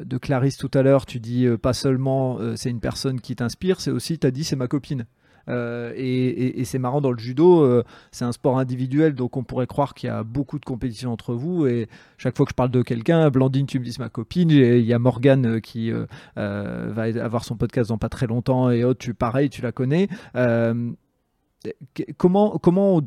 [0.04, 3.92] de Clarisse tout à l'heure, tu dis pas seulement c'est une personne qui t'inspire, c'est
[3.92, 5.06] aussi, tu as dit c'est ma copine.
[5.50, 9.68] Euh, et, c'est marrant dans le judo, euh, c'est un sport individuel, donc on pourrait
[9.68, 11.66] croire qu'il y a beaucoup de compétition entre vous.
[11.66, 14.50] Et chaque fois que je parle de quelqu'un, Blandine, tu me dis ma copine.
[14.50, 15.92] Il y a Morgane euh, qui
[16.36, 20.08] va avoir son podcast dans pas très longtemps, et autres, tu pareil, tu la connais.
[22.18, 23.02] comment comment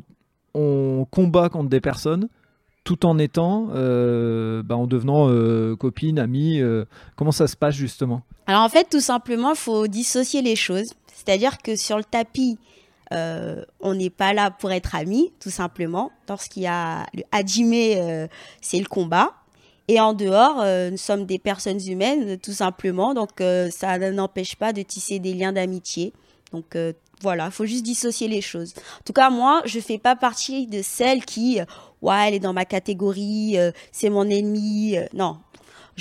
[0.53, 2.27] on, combat contre des personnes?
[2.83, 5.27] Tout en étant, bah, en devenant
[5.75, 6.61] copine, amie
[7.15, 8.23] Comment ça se passe justement?
[8.47, 10.93] Alors en fait, tout simplement, il faut dissocier les choses.
[11.13, 12.57] C'est-à-dire que sur le tapis,
[13.13, 16.11] euh, on n'est pas là pour être amis, tout simplement.
[16.29, 18.27] Lorsqu'il y a le hajime, euh,
[18.61, 19.33] c'est le combat.
[19.87, 23.13] Et en dehors, euh, nous sommes des personnes humaines, tout simplement.
[23.13, 23.41] Donc,
[23.71, 26.13] ça n'empêche pas de tisser des liens d'amitié.
[26.53, 26.77] Donc,
[27.21, 28.73] voilà, il faut juste dissocier les choses.
[28.77, 31.59] En tout cas, moi, je fais pas partie de celles qui,
[32.01, 33.57] ouais, elle est dans ma catégorie,
[33.91, 34.97] c'est mon ennemi.
[35.13, 35.37] non,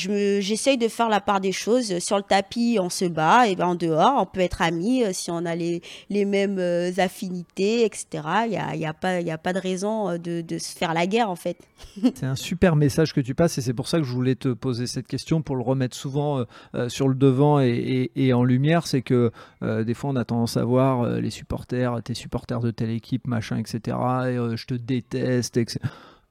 [0.01, 1.99] j'essaye de faire la part des choses.
[1.99, 5.11] Sur le tapis, on se bat, et ben en dehors, on peut être amis euh,
[5.13, 8.07] si on a les, les mêmes euh, affinités, etc.
[8.45, 10.95] Il n'y a, y a, pas, a pas de raison euh, de, de se faire
[10.95, 11.59] la guerre, en fait.
[12.15, 14.49] C'est un super message que tu passes, et c'est pour ça que je voulais te
[14.49, 16.45] poser cette question, pour le remettre souvent
[16.89, 18.87] sur le devant et, en lumière.
[18.87, 19.33] C'est que
[19.63, 23.57] des fois, on a tendance à voir les supporters, tes supporters de telle équipe, machin,
[23.57, 23.97] etc.
[24.29, 25.81] Et je te déteste, etc.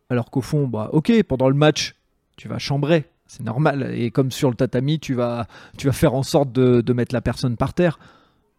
[0.09, 1.95] Alors qu'au fond, bah, ok, pendant le match,
[2.37, 3.93] tu vas chambrer, c'est normal.
[3.93, 7.13] Et comme sur le tatami, tu vas, tu vas faire en sorte de, de mettre
[7.13, 7.99] la personne par terre.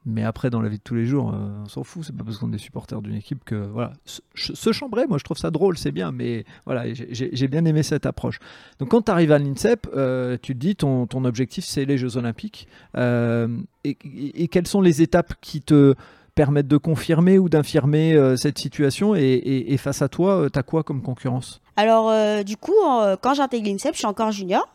[0.06, 2.04] Mais après, dans la vie de tous les jours, euh, on s'en fout.
[2.04, 3.92] C'est pas parce qu'on est supporter d'une équipe que voilà.
[4.06, 6.10] Se, chambrer, moi, je trouve ça drôle, c'est bien.
[6.10, 8.38] Mais voilà, j'ai bien aimé cette approche.
[8.78, 11.98] Donc, quand tu arrives à l'INSEP, euh, tu te dis ton, ton objectif, c'est les
[11.98, 12.66] Jeux Olympiques.
[12.96, 13.48] Euh,
[13.84, 15.94] et, et, quelles sont les étapes qui te
[16.34, 21.02] permettent de confirmer ou d'infirmer cette situation et, face à toi, tu as quoi comme
[21.02, 21.60] concurrence?
[21.80, 22.74] Alors, euh, du coup,
[23.22, 24.68] quand j'intègre l'INSEP, je suis encore junior.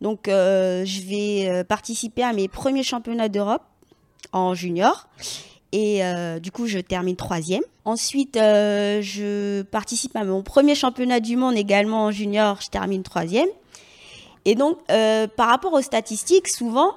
[0.00, 3.62] Donc, euh, je vais euh, participer à mes premiers championnats d'Europe
[4.32, 5.08] en junior.
[5.72, 6.00] Et
[6.40, 7.62] du coup, je termine troisième.
[7.84, 12.60] Ensuite, je participe à mon premier championnat du monde également en junior.
[12.62, 13.48] Je termine troisième.
[14.46, 16.92] Et donc, par rapport aux statistiques, souvent,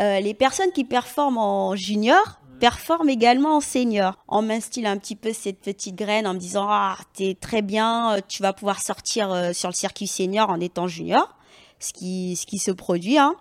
[0.00, 4.18] les personnes qui performent en junior performe également en senior.
[4.28, 8.14] On m'instille un petit peu cette petite graine en me disant ah t'es très bien,
[8.14, 11.36] euh, tu vas pouvoir sortir euh, sur le circuit senior en étant junior,
[11.78, 13.18] ce qui ce qui se produit.
[13.18, 13.34] Hein.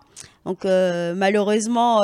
[0.45, 2.01] Donc euh, malheureusement,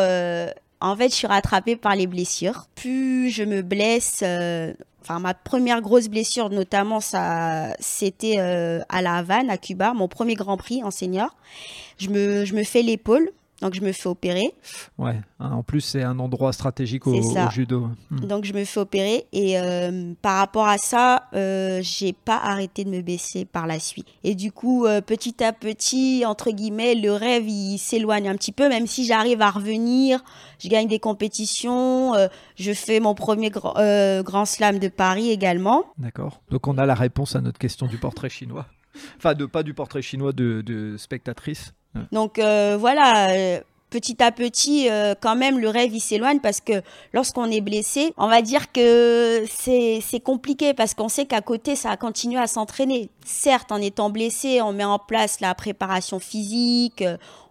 [0.83, 2.65] en fait, je suis rattrapée par les blessures.
[2.75, 4.23] Plus je me blesse,
[5.01, 10.07] enfin ma première grosse blessure notamment ça c'était euh, à la Havane à Cuba mon
[10.07, 11.35] premier Grand Prix en senior
[11.97, 14.53] je me, je me fais l'épaule donc je me fais opérer.
[14.97, 17.89] Ouais, hein, en plus c'est un endroit stratégique au, au judo.
[18.09, 18.19] Hmm.
[18.21, 22.83] Donc je me fais opérer et euh, par rapport à ça, euh, j'ai pas arrêté
[22.83, 24.07] de me baisser par la suite.
[24.23, 28.51] Et du coup, euh, petit à petit, entre guillemets, le rêve il s'éloigne un petit
[28.51, 30.23] peu, même si j'arrive à revenir,
[30.59, 35.85] je gagne des compétitions, euh, je fais mon premier grand slam de Paris également.
[35.97, 36.41] D'accord.
[36.49, 38.65] Donc on a la réponse à notre question du portrait chinois.
[39.17, 41.73] Enfin, de, pas du portrait chinois de, de spectatrice.
[42.11, 46.61] Donc euh, voilà, euh, petit à petit, euh, quand même, le rêve, il s'éloigne parce
[46.61, 46.81] que
[47.13, 51.91] lorsqu'on est blessé, on va dire que c'est compliqué parce qu'on sait qu'à côté, ça
[51.91, 53.09] a continué à s'entraîner.
[53.25, 57.03] Certes, en étant blessé, on met en place la préparation physique,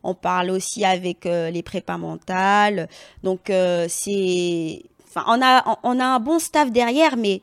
[0.03, 2.89] on parle aussi avec les prépas mentales.
[3.23, 3.53] Donc,
[3.89, 4.83] c'est...
[5.09, 7.43] Enfin, on a, on a un bon staff derrière, mais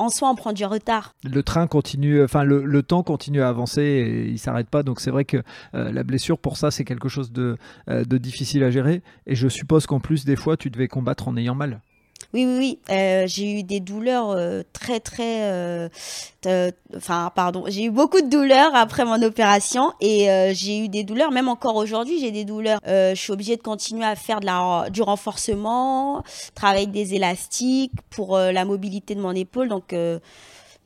[0.00, 1.14] en soi, on prend du retard.
[1.24, 4.82] Le train continue, enfin le, temps continue à avancer et il s'arrête pas.
[4.82, 5.42] Donc c'est vrai que
[5.74, 9.02] euh, la blessure pour ça, c'est quelque chose euh, de difficile à gérer.
[9.26, 11.82] Et je suppose qu'en plus, des fois, tu devais combattre en ayant mal.
[12.32, 12.78] Oui, oui, oui.
[12.90, 15.42] Euh, j'ai eu des douleurs euh, très, très.
[15.42, 15.88] Euh,
[16.96, 17.64] enfin, pardon.
[17.66, 21.76] J'ai eu beaucoup de douleurs après mon opération et j'ai eu des douleurs, même encore
[21.76, 22.80] aujourd'hui, j'ai des douleurs.
[22.86, 24.40] je suis obligée de continuer à faire
[24.90, 26.22] du renforcement,
[26.54, 29.68] travailler avec des élastiques pour la mobilité de mon épaule.
[29.68, 29.94] Donc,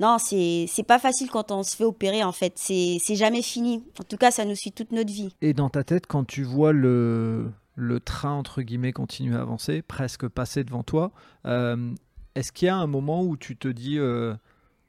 [0.00, 2.54] non, c'est pas facile quand on se fait opérer en fait.
[2.56, 3.82] C'est jamais fini.
[4.00, 5.34] En tout cas, ça nous suit toute notre vie.
[5.40, 9.82] Et dans ta tête, quand tu vois le le train, entre guillemets, continue à avancer,
[9.82, 11.12] presque passer devant toi.
[11.46, 11.94] Euh,
[12.34, 14.34] est-ce qu'il y a un moment où tu te dis, euh,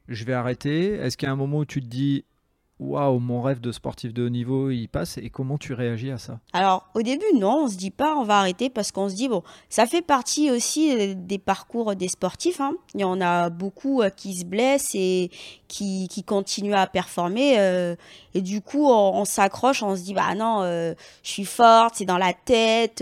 [0.07, 0.93] je vais arrêter?
[0.93, 2.25] Est-ce qu'il y a un moment où tu te dis,
[2.79, 6.17] waouh, mon rêve de sportif de haut niveau, il passe et comment tu réagis à
[6.17, 9.15] ça Alors, au début, non, on se dit pas on va arrêter parce qu'on se
[9.15, 12.59] dit, bon, ça fait partie aussi euh, des parcours des sportifs.
[12.59, 12.73] Hein.
[12.93, 15.31] Il y en a beaucoup euh, qui se blessent et
[15.69, 17.55] qui, qui continuent à performer.
[17.59, 17.95] Euh,
[18.33, 20.95] et du coup, on, s'accroche, on se dit, bah non, je
[21.29, 23.01] suis forte, c'est dans la tête,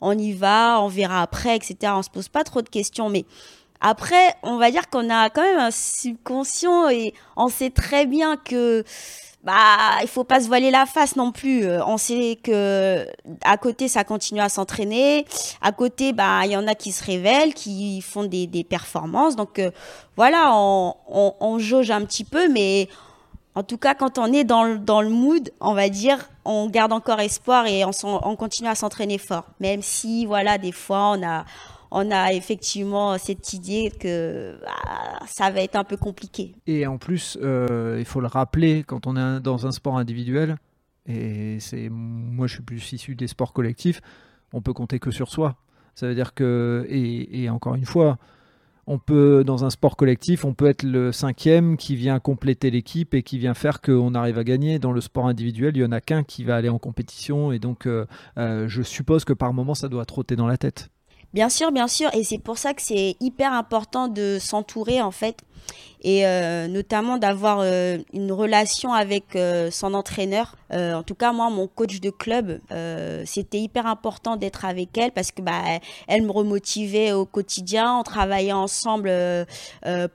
[0.00, 1.92] on y va, on verra après, etc.
[1.96, 3.24] On se pose pas trop de questions, mais
[3.80, 8.36] après, on va dire qu'on a quand même un subconscient et on sait très bien
[8.36, 8.84] que
[9.44, 9.54] bah
[10.02, 11.64] il faut pas se voiler la face non plus.
[11.64, 13.06] Euh, on sait que
[13.44, 15.26] à côté ça continue à s'entraîner,
[15.62, 19.36] à côté bah il y en a qui se révèlent, qui font des, des performances.
[19.36, 19.70] Donc euh,
[20.16, 22.88] voilà, on, on, jauge un petit peu, mais
[23.54, 26.68] en tout cas quand on est dans le, dans le mood, on va dire, on
[26.68, 29.44] garde encore espoir et on, on continue à s'entraîner fort.
[29.60, 31.44] Même si voilà des fois on a
[31.90, 36.54] on a effectivement cette idée que bah, ça va être un peu compliqué.
[36.66, 40.56] Et en plus, euh, il faut le rappeler, quand on est dans un sport individuel,
[41.06, 44.00] et c'est moi je suis plus issu des sports collectifs,
[44.52, 45.56] on peut compter que sur soi.
[45.94, 48.18] Ça veut dire que, et, encore une fois,
[48.86, 53.14] on peut, dans un sport collectif, on peut être le cinquième qui vient compléter l'équipe
[53.14, 54.78] et qui vient faire qu'on arrive à gagner.
[54.78, 57.58] Dans le sport individuel, il n'y en a qu'un qui va aller en compétition et
[57.58, 58.06] donc euh,
[58.38, 60.88] euh, je suppose que par moment ça doit trotter dans la tête.
[61.34, 65.10] Bien sûr, bien sûr, et c'est pour ça que c'est hyper important de s'entourer en
[65.10, 65.42] fait,
[66.02, 70.56] et euh, notamment d'avoir euh, une relation avec euh, son entraîneur.
[70.70, 72.60] en tout cas, moi, mon coach de club,
[73.24, 75.62] c'était hyper important d'être avec elle parce que bah,
[76.06, 77.96] elle me remotivait au quotidien.
[77.98, 79.10] On travaillait ensemble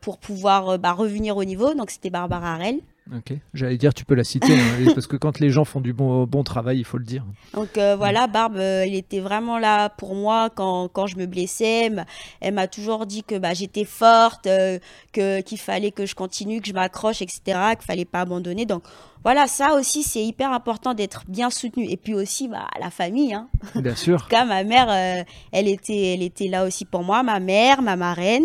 [0.01, 1.73] pour pouvoir bah, revenir au niveau.
[1.73, 2.79] Donc, c'était Barbara Arel.
[3.11, 5.91] Ok, j'allais dire, tu peux la citer, hein, parce que quand les gens font du
[5.91, 7.25] bon, bon travail, il faut le dire.
[7.53, 11.25] Donc euh, voilà, Barbe, euh, elle était vraiment là pour moi quand, quand je me
[11.25, 11.91] blessais.
[12.39, 14.79] Elle m'a toujours dit que bah, j'étais forte, euh,
[15.11, 17.41] que qu'il fallait que je continue, que je m'accroche, etc.,
[17.75, 18.65] qu'il fallait pas abandonner.
[18.65, 18.83] Donc
[19.23, 21.85] voilà, ça aussi, c'est hyper important d'être bien soutenu.
[21.89, 23.33] Et puis aussi, bah, la famille.
[23.33, 23.47] Hein.
[23.75, 24.15] Bien sûr.
[24.15, 27.23] en tout cas, ma mère, euh, elle, était, elle était là aussi pour moi.
[27.23, 28.43] Ma mère, ma marraine,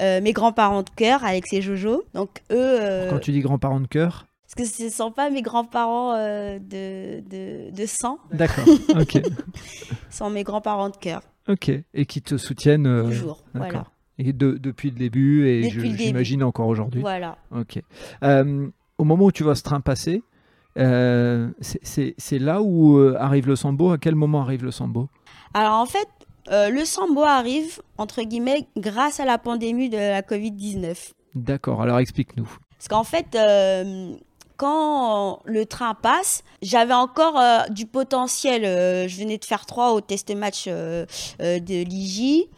[0.00, 2.04] euh, mes grands-parents de cœur, Alex et Jojo.
[2.14, 2.78] Donc, eux.
[2.80, 6.14] Euh, Quand tu dis grands-parents de cœur Parce que ce ne sont pas mes grands-parents
[6.14, 8.18] de, de, de, sang.
[8.32, 9.20] D'accord, ok.
[10.10, 11.22] ce sont mes grands-parents de cœur.
[11.48, 11.70] Ok.
[11.92, 13.84] Et qui te soutiennent Toujours, voilà.
[14.16, 17.00] Et depuis le début, et j'imagine encore aujourd'hui.
[17.00, 17.36] Voilà.
[17.50, 17.80] Ok
[18.98, 20.22] au moment où tu vois ce train passer,
[20.78, 23.92] euh, c'est là où euh, arrive le sambo?
[23.92, 25.08] À quel moment arrive le sambo?
[25.52, 26.08] Alors en fait,
[26.50, 31.12] euh, le sambo arrive, entre guillemets, grâce à la pandémie de la Covid-19.
[31.34, 32.48] D'accord, alors explique-nous.
[32.70, 33.36] Parce qu'en fait,
[34.56, 38.62] quand le train passe, j'avais encore du potentiel.
[39.08, 42.48] je venais de faire trois au test match de l'IJ.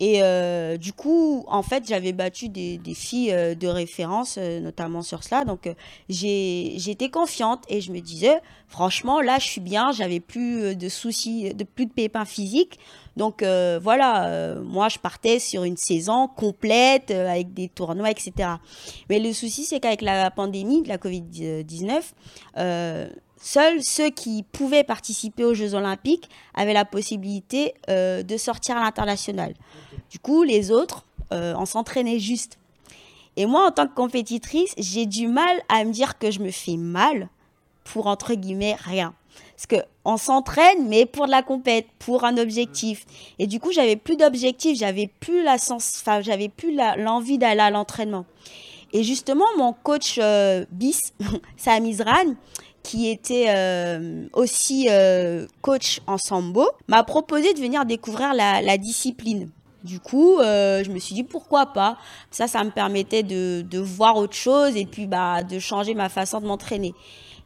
[0.00, 4.58] Et euh, du coup, en fait, j'avais battu des, des filles euh, de référence, euh,
[4.58, 5.44] notamment sur cela.
[5.44, 5.74] Donc, euh,
[6.08, 9.92] j'étais confiante et je me disais, franchement, là, je suis bien.
[9.92, 12.78] J'avais plus de soucis, de plus de pépins physiques.
[13.16, 18.32] Donc, voilà, moi, je partais sur une saison complète avec des tournois, etc.
[19.10, 22.00] Mais le souci, c'est qu'avec la pandémie de la Covid-19,
[22.56, 23.08] euh,
[23.40, 28.84] seuls ceux qui pouvaient participer aux Jeux Olympiques avaient la possibilité euh, de sortir à
[28.84, 29.54] l'international.
[30.10, 32.58] Du coup, les autres, euh, on s'entraînait juste.
[33.36, 36.50] Et moi, en tant que compétitrice, j'ai du mal à me dire que je me
[36.50, 37.28] fais mal
[37.84, 39.14] pour, entre guillemets, rien.
[39.56, 43.04] Parce que on s'entraîne, mais pour de la compète, pour un objectif.
[43.38, 47.60] Et du coup, j'avais plus d'objectif, j'avais plus la sens, enfin, j'avais plus l'envie d'aller
[47.60, 48.24] à l'entraînement.
[48.92, 51.12] Et justement, mon coach euh, bis,
[51.56, 52.34] Sam Izran,
[52.82, 59.50] qui était euh, aussi euh, coach en sambo, m'a proposé de venir découvrir la, discipline.
[59.84, 61.96] Du coup, euh, je me suis dit pourquoi pas?
[62.30, 66.40] Ça, ça me permettait de, voir autre chose et puis bah, de changer ma façon
[66.40, 66.94] de m'entraîner.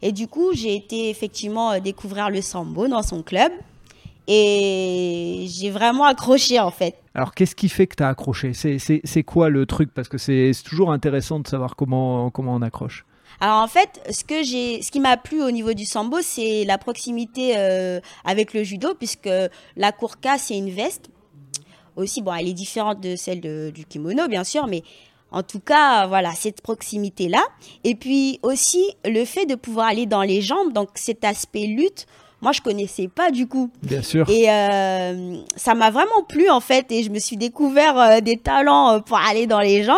[0.01, 3.51] Et du coup, j'ai été effectivement découvrir le sambo dans son club
[4.27, 6.95] et j'ai vraiment accroché en fait.
[7.13, 8.53] Alors, qu'est-ce qui fait que tu as accroché?
[8.53, 9.93] C'est- quoi le truc?
[9.93, 13.05] Parce que c'est toujours intéressant de savoir comment, comment on accroche.
[13.41, 16.63] Alors en fait, ce que j'ai, ce qui m'a plu au niveau du sambo, c'est
[16.65, 19.29] la proximité euh, avec le judo, puisque
[19.75, 21.09] la kurka c'est une veste.
[21.95, 24.83] Aussi, bon, elle est différente de celle de- du kimono, bien sûr, mais
[25.31, 27.41] en tout cas, voilà, cette proximité-là.
[27.83, 32.05] Et puis aussi le fait de pouvoir aller dans les jambes, donc cet aspect lutte.
[32.41, 33.71] Moi, je connaissais pas du coup.
[33.81, 34.29] Bien sûr.
[34.29, 36.91] Et euh, ça m'a vraiment plu en fait.
[36.91, 39.97] Et je me suis découvert euh, des talents pour aller dans les jambes.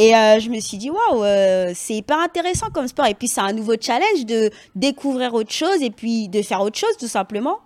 [0.00, 3.04] Et euh, je me suis dit, waouh, euh, c'est hyper intéressant comme sport.
[3.04, 6.78] Et puis, c'est un nouveau challenge de découvrir autre chose et puis de faire autre
[6.78, 7.58] chose, tout simplement,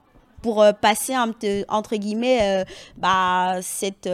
[0.42, 1.32] pour euh, passer, un
[1.68, 2.64] entre guillemets,
[2.96, 4.10] bah, cette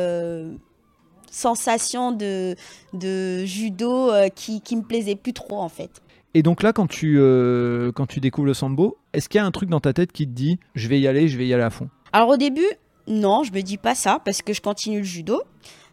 [1.30, 2.56] sensation de,
[2.92, 6.02] de judo qui, qui me plaisait plus trop, en fait.
[6.34, 9.46] Et donc là, quand tu, euh, quand tu découvres le sambo, est-ce qu'il y a
[9.46, 11.54] un truc dans ta tête qui te dit je vais y aller, je vais y
[11.54, 11.88] aller à fond?
[12.12, 12.68] Alors au début,
[13.08, 15.42] non, je me dis pas ça parce que je continue le judo.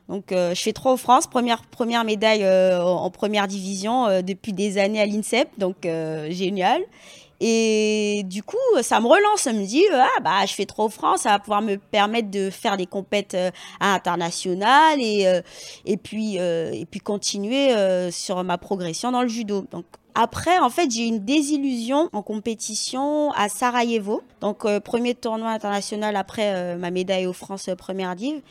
[0.10, 4.22] Donc euh, je fais trois au France, première première médaille euh, en première division euh,
[4.22, 6.82] depuis des années à l'INSEP, donc euh, génial.
[7.40, 10.90] Et du coup, ça me relance, ça me dit ah bah je fais trois au
[10.90, 15.42] France, ça va pouvoir me permettre de faire des compètes euh, internationales et euh,
[15.86, 19.66] et puis euh, et puis continuer euh, sur ma progression dans le judo.
[19.72, 19.86] Donc
[20.20, 24.24] après, en fait, j'ai une désillusion en compétition à Sarajevo.
[24.42, 28.42] Donc, euh, premier tournoi international après euh, ma médaille aux France euh, première div,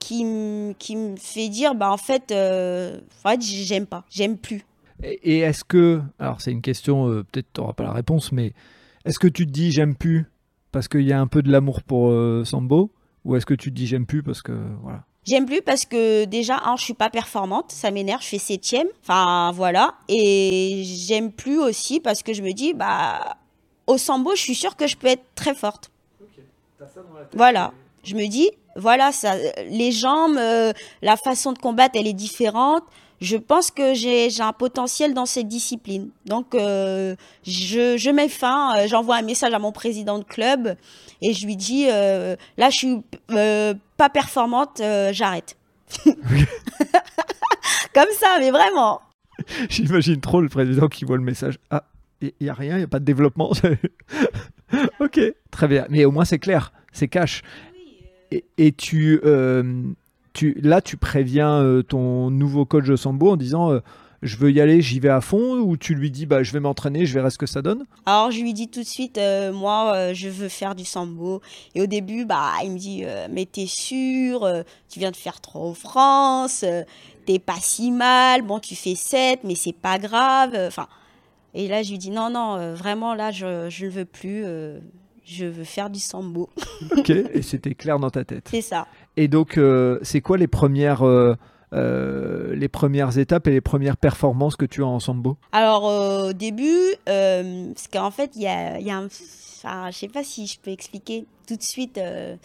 [0.00, 4.64] qui, me fait dire, bah, en fait, euh, en fait j'aime pas, j'aime plus.
[5.02, 8.32] Et et est-ce que, alors c'est une question, euh, peut-être tu n'auras pas la réponse,
[8.32, 8.52] mais
[9.04, 10.26] est-ce que tu te dis j'aime plus
[10.72, 12.90] parce qu'il y a un peu de l'amour pour euh, Sambo
[13.24, 16.24] Ou est-ce que tu te dis j'aime plus parce que voilà J'aime plus parce que
[16.24, 19.94] déjà, un, je suis pas performante, ça m'énerve, je fais septième, enfin voilà.
[20.08, 23.36] Et j'aime plus aussi parce que je me dis, bah,
[23.86, 25.90] au sambo, je suis sûre que je peux être très forte.
[27.34, 27.72] Voilà.
[28.02, 29.34] Je me dis, voilà, ça,
[29.68, 32.84] les jambes, euh, la façon de combattre, elle est différente.
[33.20, 36.08] Je pense que j'ai un potentiel dans cette discipline.
[36.24, 37.14] Donc, euh,
[37.46, 40.74] je, mets fin, euh, j'envoie un message à mon président de club
[41.20, 44.80] et je lui dis, là, je suis pas performante,
[45.12, 45.56] j'arrête.
[47.94, 49.02] Comme ça, mais vraiment.
[49.68, 51.58] J'imagine trop le président qui voit le message.
[51.70, 51.84] Ah,
[52.20, 53.52] il n'y a rien, il n'y a pas de développement.
[55.00, 55.86] ok, très bien.
[55.88, 57.42] Mais au moins c'est clair, c'est cash.
[58.30, 59.82] Et, tu, euh,
[60.32, 63.80] tu, là, tu préviens euh, ton nouveau coach de Sambo en disant euh,
[64.22, 66.60] je veux y aller, j'y vais à fond, ou tu lui dis bah, je vais
[66.60, 67.86] m'entraîner, je verrai ce que ça donne?
[68.06, 69.18] Alors je lui dis tout de suite,
[69.54, 71.40] moi je veux faire du sambo.
[71.74, 74.46] Et au début, bah il me dit, mais t'es sûr,
[74.90, 76.66] tu viens de faire au France,
[77.24, 80.54] t'es pas si mal, bon tu fais 7, mais c'est pas grave.
[80.54, 80.86] Enfin,
[81.54, 84.44] et là je lui dis, non, non, vraiment là je, ne veux plus,
[85.30, 86.50] je veux faire du sambo.
[86.96, 88.48] Ok, et c'était clair dans ta tête.
[88.50, 88.86] c'est ça.
[89.16, 91.36] Et donc, euh, c'est quoi les premières, euh,
[91.72, 95.36] euh, les premières étapes et les premières performances que tu as en Sambo?
[95.52, 99.08] Alors au début, parce qu'en fait, il y a, il y a un...
[99.62, 102.36] Enfin, je sais pas si je peux expliquer tout de suite euh,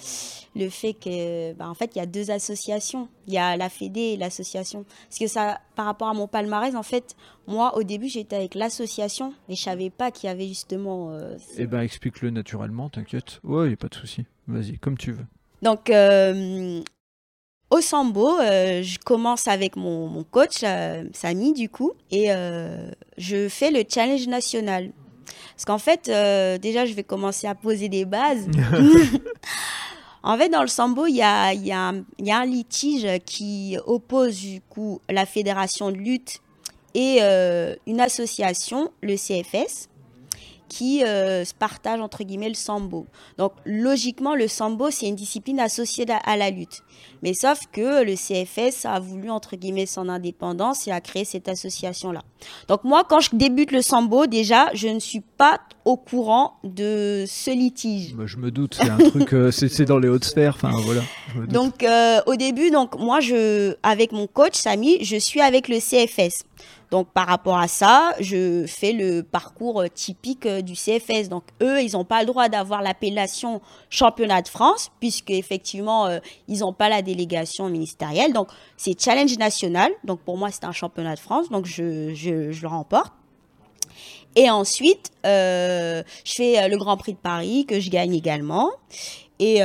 [0.54, 3.08] le fait que, bah, en fait, il y a deux associations.
[3.28, 4.84] Il y a la Fédé et l'association.
[5.08, 7.16] Parce que ça, par rapport à mon palmarès, en fait,
[7.48, 11.12] moi, au début, j'étais avec l'association et je savais pas qu'il y avait justement.
[11.12, 13.40] euh, Eh ben, explique-le naturellement, t'inquiète.
[13.46, 14.26] Ouais, y a pas de souci.
[14.48, 15.26] Vas-y, comme tu veux.
[15.62, 16.82] Donc, euh,
[17.70, 22.92] au Sambo, euh, je commence avec mon, mon coach, euh, Samy, du coup, et euh,
[23.18, 24.92] je fais le challenge national.
[25.56, 28.48] Parce qu'en fait, euh, déjà, je vais commencer à poser des bases.
[30.28, 32.46] En fait, dans le sambo, il y a, il y, a, il y a un
[32.48, 36.40] litige qui oppose du coup la fédération de lutte
[36.96, 39.88] et euh, une association, le CFS,
[40.68, 43.06] qui euh, se partagent entre guillemets le sambo.
[43.38, 46.84] Donc logiquement, le sambo, c'est une discipline associée à la lutte.
[47.24, 51.48] Mais sauf que le CFS a voulu entre guillemets son indépendance et a créé cette
[51.48, 52.22] association-là.
[52.68, 57.26] Donc moi, quand je débute le sambo, déjà, je ne suis pas au courant de
[57.28, 58.16] ce litige.
[58.16, 60.56] Bah, je me doute, c'est un truc, euh, c'est dans les hautes sphères.
[60.56, 61.02] Enfin voilà.
[61.48, 65.80] Donc euh, au début, donc moi je avec mon coach Samy, je suis avec le
[65.80, 66.44] CFS.
[66.92, 71.30] Donc par rapport à ça, je fais le parcours typique euh, du CFS.
[71.30, 76.20] Donc eux, ils n'ont pas le droit d'avoir l'appellation championnat de France puisque effectivement euh,
[76.48, 78.34] ils n'ont pas la délégation ministérielle.
[78.34, 79.92] Donc c'est challenge national.
[80.04, 81.50] Donc pour moi c'est un championnat de France.
[81.50, 81.82] Donc je,
[82.62, 83.14] le remporte.
[84.38, 88.70] Et ensuite, euh, je fais le Grand Prix de Paris que je gagne également.
[89.40, 89.60] Et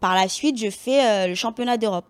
[0.00, 2.06] par la suite, je fais le championnat d'Europe.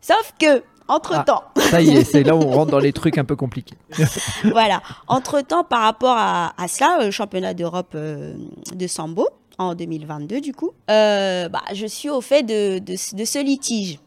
[0.00, 3.24] Sauf que, entre-temps, Ça y est, c'est là où on rentre dans les trucs un
[3.24, 3.76] peu compliqués.
[4.44, 8.34] voilà, entre-temps, par rapport à, à cela, le championnat d'Europe euh,
[8.74, 9.28] de Sambo,
[9.58, 13.38] en 2022 du coup, euh, bah, je suis au fait de, de, ce- de ce
[13.38, 13.98] litige.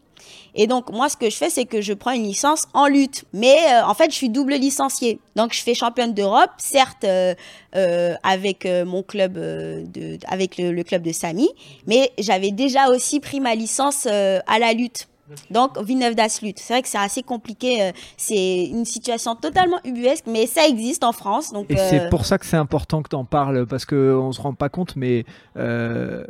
[0.55, 3.23] Et donc, moi, ce que je fais, c'est que je prends une licence en lutte.
[3.33, 5.19] Mais euh, en fait, je suis double licenciée.
[5.35, 7.35] Donc, je fais championne d'Europe, certes, euh,
[7.75, 11.49] euh, avec euh, mon club, euh, de, avec le, le club de Samy.
[11.85, 15.07] Mais j'avais déjà aussi pris ma licence euh, à la lutte.
[15.49, 16.59] Donc, Villeneuve d'As lutte.
[16.59, 17.81] C'est vrai que c'est assez compliqué.
[17.81, 21.51] euh, c'est une situation totalement ubuesque, mais ça existe en France.
[21.51, 24.31] Donc, Et euh, c'est pour ça que c'est important que tu en parles, parce qu'on
[24.31, 25.25] se rend pas compte, mais
[25.57, 26.23] euh,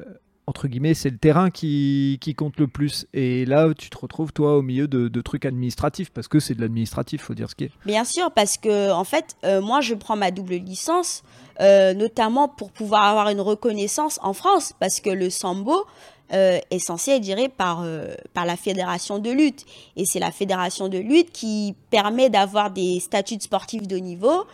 [0.48, 3.06] entre guillemets, c'est le terrain qui, qui compte le plus.
[3.14, 6.56] Et là, tu te retrouves, toi, au milieu de, de trucs administratifs, parce que c'est
[6.56, 7.72] de l'administratif, faut dire ce qui est.
[7.86, 11.24] Bien sûr, parce que en fait, euh, moi, je prends ma double licence,
[11.62, 15.86] euh, notamment pour pouvoir avoir une reconnaissance en France, parce que le sambo
[16.34, 19.66] euh, est censé être géré par euh, par la fédération de lutte,
[19.96, 24.46] et c'est la fédération de lutte qui permet d'avoir des statuts de sportifs de niveau,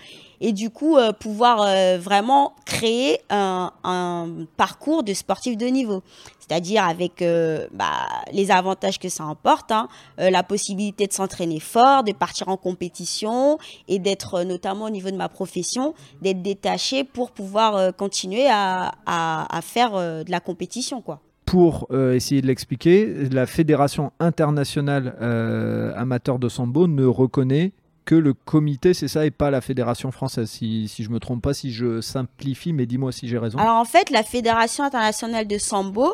[0.42, 6.02] et du coup euh, pouvoir euh, vraiment créer un, un parcours de sportifs de niveau.
[6.48, 9.88] C'est-à-dire avec euh, bah, les avantages que ça emporte, hein,
[10.20, 13.58] euh, la possibilité de s'entraîner fort, de partir en compétition
[13.88, 19.58] et d'être, notamment au niveau de ma profession, d'être détaché pour pouvoir continuer à, à,
[19.58, 21.02] à faire de la compétition.
[21.02, 21.20] quoi.
[21.46, 27.72] Pour euh, essayer de l'expliquer, la Fédération internationale euh, amateur de sambo ne reconnaît
[28.06, 31.42] que le comité, c'est ça, et pas la Fédération française, si, si je me trompe
[31.42, 33.58] pas, si je simplifie, mais dis-moi si j'ai raison.
[33.58, 36.14] Alors en fait, la Fédération internationale de sambo,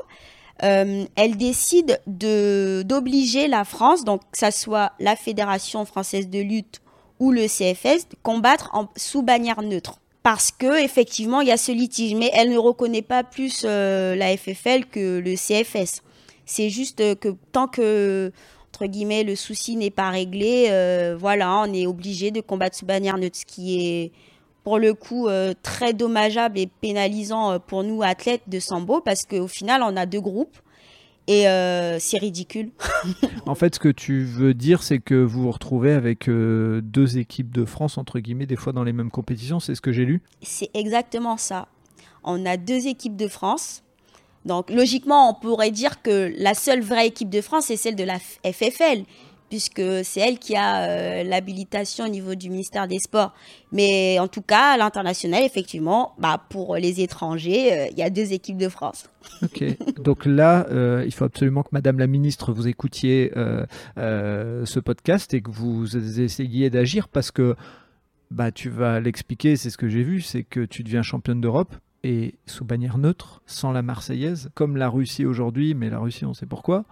[0.63, 6.39] euh, elle décide de d'obliger la France, donc que ça soit la Fédération française de
[6.39, 6.82] lutte
[7.19, 10.01] ou le CFS, de combattre en, sous bannière neutre.
[10.24, 14.15] Parce que effectivement, il y a ce litige, mais elle ne reconnaît pas plus euh,
[14.15, 16.03] la FFL que le CFS.
[16.45, 18.32] C'est juste euh, que tant que
[18.69, 22.86] entre guillemets le souci n'est pas réglé, euh, voilà, on est obligé de combattre sous
[22.86, 24.11] bannière neutre, ce qui est
[24.63, 25.28] pour le coup
[25.63, 30.22] très dommageable et pénalisant pour nous athlètes de sambo parce qu'au final on a deux
[30.22, 30.55] groupes
[31.28, 32.72] et euh, c'est ridicule.
[33.47, 37.17] En fait, ce que tu veux dire, c'est que vous vous retrouvez avec euh, deux
[37.17, 40.05] équipes de France, entre guillemets, des fois dans les mêmes compétitions, c'est ce que j'ai
[40.05, 41.67] lu C'est exactement ça.
[42.24, 43.84] On a deux équipes de France.
[44.45, 48.03] Donc logiquement on pourrait dire que la seule vraie équipe de France c'est celle de
[48.03, 49.03] la FFL
[49.52, 53.34] puisque c'est elle qui a euh, l'habilitation au niveau du ministère des Sports.
[53.74, 58.10] Mais en tout cas, à l'international, effectivement, bah, pour les étrangers, euh, il y a
[58.10, 59.10] deux équipes de France.
[59.43, 59.62] Ok.
[59.99, 63.34] Donc là, euh, il faut absolument que Madame la Ministre, vous écoutiez
[63.97, 67.58] ce podcast et que vous essayiez d'agir parce que
[68.32, 71.76] bah, tu vas l'expliquer, c'est ce que j'ai vu, c'est que tu deviens championne d'Europe
[72.04, 76.34] et sous bannière neutre, sans la Marseillaise, comme la Russie aujourd'hui, mais la Russie, on
[76.34, 76.86] sait pourquoi.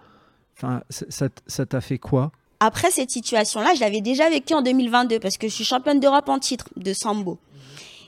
[0.58, 2.32] Enfin, ça t'a fait quoi?
[2.60, 6.28] Après cette situation-là, je l'avais déjà vécu en 2022 parce que je suis championne d'Europe
[6.28, 7.38] en titre de sambo.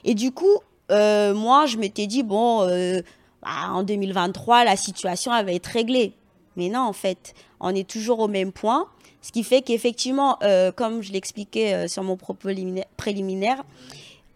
[0.03, 0.59] Et du coup,
[0.91, 3.01] euh, moi, je m'étais dit, bon, euh,
[3.41, 6.13] bah, en 2023, la situation elle va être réglée.
[6.55, 8.87] Mais non, en fait, on est toujours au même point.
[9.23, 13.63] Ce qui fait qu'effectivement, euh, comme je l'expliquais sur mon propos limina- préliminaire,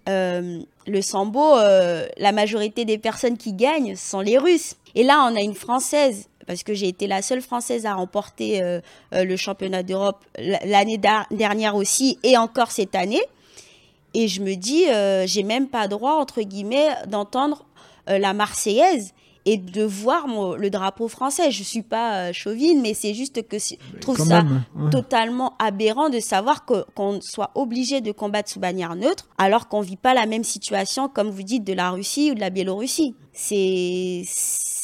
[0.08, 4.76] le sambo, la majorité des personnes qui gagnent sont les Russes.
[4.96, 8.62] Et là, on a une Française, parce que j'ai été la seule Française à remporter
[8.64, 8.80] euh,
[9.14, 13.22] euh, le championnat d'Europe l'année dernière aussi, et encore cette année.
[14.14, 17.66] Et je me dis, euh, j'ai même pas droit, entre guillemets, d'entendre
[18.10, 19.14] euh, la Marseillaise.
[19.48, 20.28] Et de voir
[20.58, 21.50] le drapeau français.
[21.52, 24.90] Je suis pas chauvine, mais c'est juste que je trouve ça même, ouais.
[24.92, 29.96] totalement aberrant de savoir qu'on soit obligé de combattre sous bannière neutre alors qu'on vit
[29.96, 33.16] pas la même situation, comme vous dites, de la Russie ou de la Biélorussie.
[33.32, 34.24] C'est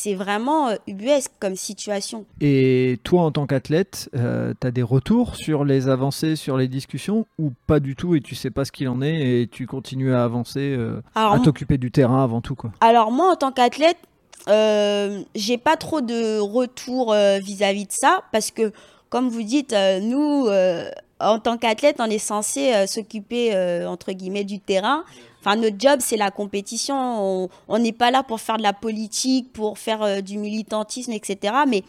[0.03, 2.25] c'est vraiment euh, ubuesque comme situation.
[2.41, 7.25] Et toi, en tant qu'athlète, tu as des retours sur les avancées, sur les discussions,
[7.39, 10.13] ou pas du tout, et tu sais pas ce qu'il en est, et tu continues
[10.13, 12.71] à avancer, euh, Alors, à t'occuper du terrain avant tout, quoi?
[12.81, 14.12] Alors moi, en tant qu'athlète, euh,
[14.47, 18.71] j'ai pas trop de retour euh, vis-à-vis de ça parce que,
[19.09, 23.87] comme vous dites, euh, nous, euh, en tant qu'athlète, on est censé euh, s'occuper euh,
[23.87, 25.03] entre guillemets du terrain.
[25.39, 27.49] Enfin, notre job, c'est la compétition.
[27.67, 31.53] On- n'est pas là pour faire de la politique, pour faire euh, du militantisme, etc.
[31.67, 31.83] Mais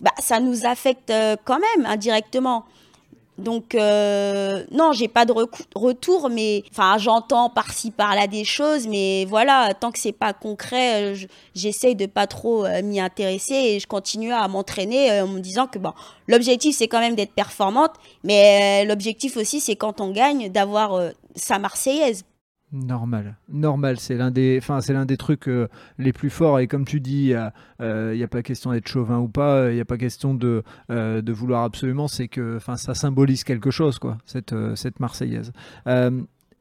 [0.00, 2.64] bah, ça nous affecte euh, quand même indirectement.
[3.38, 5.34] Donc euh, non, j'ai pas de
[5.74, 11.02] retour, mais enfin j'entends par-ci par-là des choses, mais voilà, tant que c'est pas concret,
[11.02, 15.24] euh, je- j'essaye de pas trop euh, m'y intéresser et je continue à m'entraîner euh,
[15.24, 15.92] en me disant que bon,
[16.28, 17.92] l'objectif c'est quand même d'être performante,
[18.24, 20.98] mais l'objectif aussi c'est quand on gagne d'avoir
[21.34, 22.24] sa Marseillaise.
[22.72, 26.58] Normal, normal, c'est l'un des, enfin, c'est l'un des trucs euh, les plus forts.
[26.58, 27.32] Et comme tu dis,
[27.80, 30.64] il n'y a pas question d'être chauvin ou pas, il n'y a pas question de,
[30.90, 32.08] euh, de vouloir absolument.
[32.08, 35.52] C'est que, enfin, ça symbolise quelque chose, quoi, cette, euh, cette Marseillaise.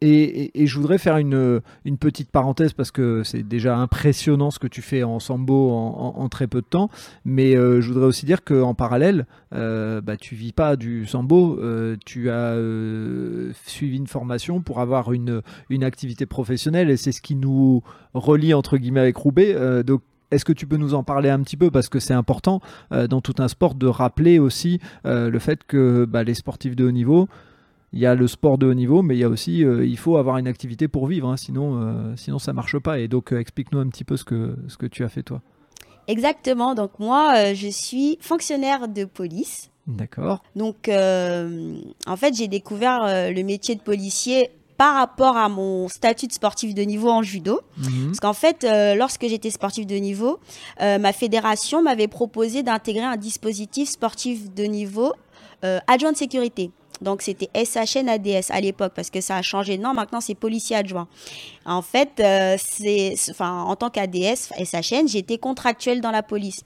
[0.01, 1.61] Et, je voudrais faire une,
[1.99, 6.47] petite parenthèse parce que c'est déjà impressionnant ce que tu fais en sambo en, très
[6.47, 6.89] peu de temps.
[7.23, 11.57] Mais euh, je voudrais aussi dire qu'en parallèle, euh, bah, tu vis pas du sambo,
[11.59, 17.11] euh, tu as euh, suivi une formation pour avoir une, une activité professionnelle et c'est
[17.11, 17.81] ce qui nous
[18.13, 19.55] relie entre guillemets avec Roubaix.
[19.83, 21.71] Donc est-ce que tu peux nous en parler un petit peu?
[21.71, 22.59] Parce que c'est important
[22.91, 26.91] dans tout un sport de rappeler aussi le fait que bah, les sportifs de haut
[26.91, 27.27] niveau,
[27.95, 29.97] il y a le sport de haut niveau, mais il y a aussi euh, il
[29.97, 32.99] faut avoir une activité pour vivre, hein, sinon euh, sinon ça marche pas.
[32.99, 35.41] Et donc euh, explique-nous un petit peu ce que ce que tu as fait toi.
[36.07, 36.75] Exactement.
[36.75, 39.71] Donc moi, euh, je suis fonctionnaire de police.
[39.87, 40.43] D'accord.
[40.55, 46.33] Donc, en fait, j'ai découvert le métier de policier par rapport à mon statut de
[46.33, 47.61] sportif de niveau en judo.
[47.77, 48.07] Mhm.
[48.07, 50.39] Parce qu'en fait, euh, lorsque j'étais sportif de niveau,
[50.81, 55.13] euh, ma fédération m'avait proposé d'intégrer un dispositif sportif de niveau
[55.63, 56.71] euh, adjoint de sécurité.
[57.01, 59.93] Donc c'était SHN ADS à l'époque parce que ça a changé nom.
[59.93, 61.07] Maintenant c'est policier adjoint.
[61.65, 66.61] En fait, euh, c'est, enfin en tant qu'ADS SHN, j'étais contractuel dans la police.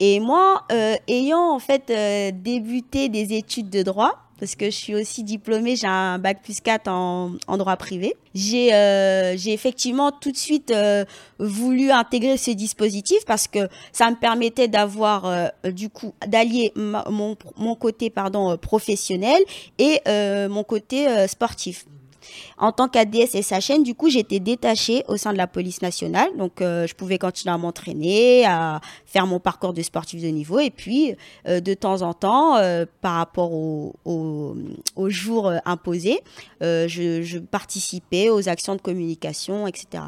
[0.00, 4.70] Et moi, euh, ayant en fait euh, débuté des études de droit, parce que je
[4.70, 8.16] suis aussi diplômée, j'ai un bac plus 4 en, en droit privé.
[8.34, 11.04] J'ai euh, effectivement tout de suite euh,
[11.38, 17.36] voulu intégrer ce dispositif parce que ça me permettait d'avoir euh, du coup d'allier mon,
[17.56, 19.40] mon côté pardon euh, professionnel
[19.78, 21.84] et euh, mon côté euh, sportif.
[22.58, 26.28] En tant qu'ADS du coup, j'étais détachée au sein de la police nationale.
[26.36, 30.58] Donc, euh, je pouvais continuer à m'entraîner, à faire mon parcours de sportif de niveau.
[30.58, 31.14] Et puis,
[31.48, 34.54] euh, de temps en temps, euh, par rapport au- au-
[34.96, 36.20] aux jours imposés,
[36.60, 40.04] je participais aux actions de communication, etc.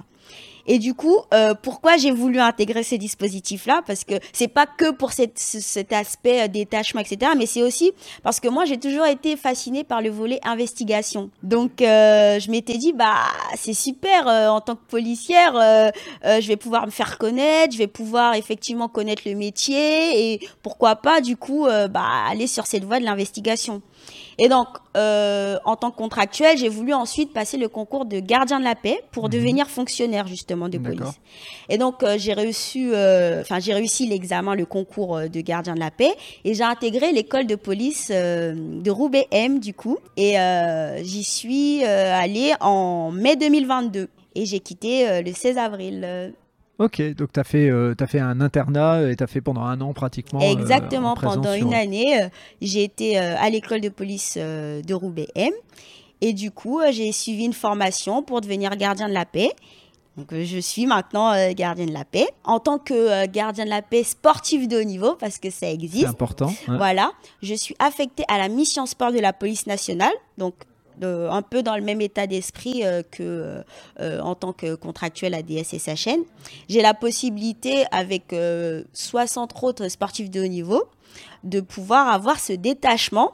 [0.67, 3.83] Et du coup, euh, pourquoi j'ai voulu intégrer ces dispositifs-là?
[3.87, 7.33] Parce que c'est pas que pour cet aspect euh, détachement, etc.
[7.37, 7.93] Mais c'est aussi
[8.23, 11.31] parce que moi, j'ai toujours été fascinée par le volet investigation.
[11.43, 13.15] Donc, euh, je m'étais dit, bah,
[13.57, 15.91] c'est super euh, en tant que policière, euh,
[16.25, 20.41] euh, je vais pouvoir me faire connaître, je vais pouvoir effectivement connaître le métier et
[20.63, 23.83] pourquoi pas, du coup, bah, aller sur cette voie de l'investigation.
[24.43, 24.67] Et donc,
[24.97, 28.75] euh, en tant que contractuel, j'ai voulu ensuite passer le concours de gardien de la
[28.75, 31.21] paix pour devenir fonctionnaire justement de police.
[31.69, 35.79] Et donc, euh, j'ai réussi, euh, enfin, j'ai réussi l'examen, le concours de gardien de
[35.79, 36.13] la paix,
[36.45, 40.35] et j'ai intégré l'école de police de Roubaix M du coup, et
[41.05, 44.09] j'y suis allée en mai 2022.
[44.35, 46.35] Et j'ai quitté le 16 avril.
[46.79, 49.81] Ok, donc tu as, fait, euh, fait un internat et tu as fait pendant un
[49.81, 50.41] an pratiquement.
[50.41, 52.29] euh, Exactement, pendant sur- une année, euh,
[52.61, 55.53] j'ai été euh, à l'école de police de Roubaix M.
[56.21, 59.51] Et du coup, j'ai suivi une formation pour devenir gardien de la paix.
[60.17, 62.29] Donc, je suis maintenant gardien de la paix.
[62.45, 65.73] En tant que gardien de la paix sportif de haut niveau, parce que ça C'est
[65.75, 66.47] existe, important.
[66.69, 66.77] ouais.
[66.77, 67.13] voilà,
[67.43, 70.13] je suis affectée à la mission sport de la police nationale.
[70.39, 70.55] Donc,
[71.03, 73.63] euh, un peu dans le même état d'esprit euh, que euh,
[74.01, 76.23] euh, en tant que contractuel à DSSHN.
[76.69, 80.85] J'ai la possibilité, avec euh, 60 autres sportifs de haut niveau,
[81.45, 83.33] de pouvoir avoir ce détachement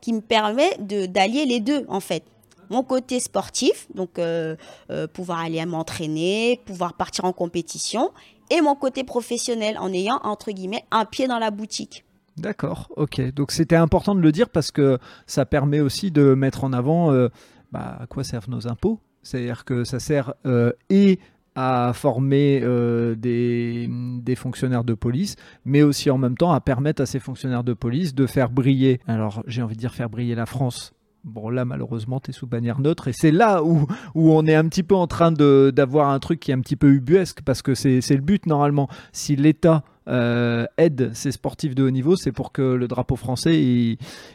[0.00, 2.24] qui me permet d'allier les deux, en fait.
[2.70, 4.56] Mon côté sportif, donc euh,
[4.90, 8.12] euh, pouvoir aller m'entraîner, pouvoir partir en compétition,
[8.48, 12.04] et mon côté professionnel en ayant, entre guillemets, un pied dans la boutique.
[12.40, 13.20] D'accord, ok.
[13.34, 17.12] Donc c'était important de le dire parce que ça permet aussi de mettre en avant
[17.12, 17.28] euh,
[17.70, 18.98] bah, à quoi servent nos impôts?
[19.22, 21.18] C'est-à-dire que ça sert euh, et
[21.54, 25.36] à former euh, des, des, fonctionnaires de police,
[25.66, 29.00] mais aussi en même temps à permettre à ces fonctionnaires de police de faire briller,
[29.06, 30.94] alors j'ai envie de dire faire briller la France.
[31.22, 34.54] Bon là malheureusement tu es sous bannière neutre et c'est là où, où on est
[34.54, 37.60] un petit peu en train d'avoir un truc qui est un petit peu ubuesque parce
[37.60, 38.88] que c'est le but normalement.
[39.12, 43.60] Si l'État euh, aide ces sportifs de haut niveau, c'est pour que le drapeau français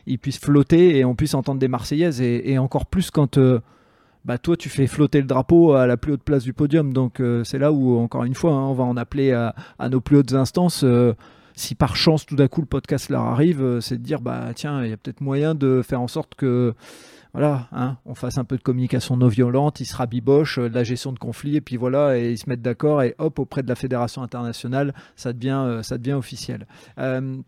[0.05, 3.38] il, puisse flotter et on puisse entendre des Marseillaises et, encore plus quand...
[3.38, 3.59] Euh,
[4.23, 6.93] bah toi tu fais flotter le drapeau à la plus haute place du podium.
[6.93, 9.53] Donc euh, c'est là où, encore une fois, hein, on va en appeler à,
[9.89, 10.86] nos plus hautes instances.
[11.56, 14.49] Si par chance tout d'un coup le podcast leur arrive, euh, c'est de dire bah
[14.56, 16.74] tiens, il y a peut-être moyen de faire en sorte que
[17.34, 20.86] voilà, hein, on fasse un peu de communication non violente, ils se rabibochent, de la
[20.86, 23.68] gestion de conflits, et puis voilà, et ils se mettent d'accord, et hop, auprès de
[23.68, 26.66] la fédération internationale, ça devient, devient officiel.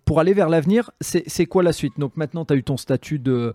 [0.03, 1.93] pour aller vers l'avenir, c'est quoi la suite?
[1.97, 3.53] Donc maintenant, tu as eu ton statut de,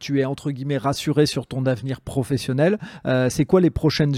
[0.00, 2.78] tu es entre guillemets rassuré sur ton avenir professionnel.
[3.28, 4.14] c'est quoi les prochaines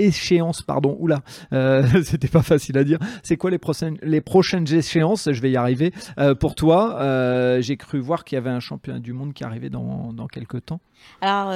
[0.00, 1.22] échéances, pardon, oula,
[1.52, 2.98] euh, c'était pas facile à dire.
[3.22, 5.28] C'est quoi les prochaines, les prochaines échéances?
[5.30, 5.92] Je vais y arriver.
[6.18, 9.44] Euh, pour toi, euh, j'ai cru voir qu'il y avait un championnat du monde qui
[9.44, 10.80] arrivait dans, dans quelques temps.
[11.20, 11.52] Alors,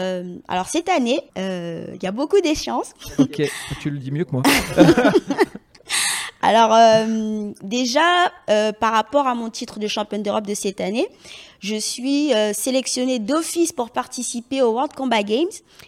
[0.49, 2.95] alors cette année, il y a beaucoup d'échéances.
[3.19, 3.43] Ok,
[3.81, 4.43] tu le dis mieux que moi.
[6.47, 6.77] Alors
[7.63, 8.31] déjà,
[8.79, 11.09] par rapport à mon titre de championne d'Europe de cette année,
[11.65, 15.47] je suis euh, sélectionnée d'office pour participer aux World Combat Games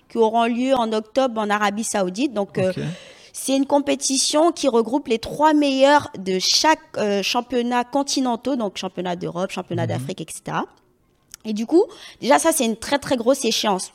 [0.08, 2.32] qui auront lieu en octobre en Arabie Saoudite.
[2.32, 2.72] Donc, euh,
[3.34, 9.16] c'est une compétition qui regroupe les trois meilleurs de chaque euh, championnat continentaux, donc championnat
[9.16, 9.88] d'Europe, championnat mhm.
[9.88, 10.60] d'Afrique, etc.
[11.44, 11.84] Et du coup,
[12.22, 13.92] déjà, ça, c'est une très, très grosse échéance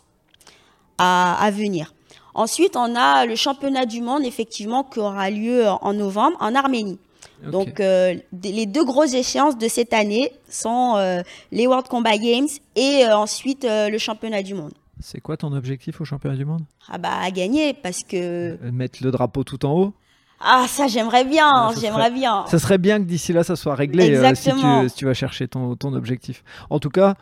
[0.99, 1.95] à, à venir.
[2.33, 6.97] Ensuite, on a le championnat du monde, effectivement, qui aura lieu en novembre en Arménie.
[7.43, 11.21] Donc, euh, les deux grosses échéances de cette année sont euh,
[11.51, 14.73] les World Combat Games et euh, ensuite le championnat du monde.
[14.99, 16.61] C'est quoi ton objectif au championnat du monde?
[16.87, 19.93] Ah bah à gagner parce que mettre le drapeau tout en haut?
[20.39, 22.45] Ah ça j'aimerais bien, j'aimerais bien.
[22.47, 25.47] Ça serait bien que d'ici là ça soit réglé si tu, si, tu, vas chercher
[25.47, 26.43] ton, ton objectif.
[26.69, 27.15] En tout cas,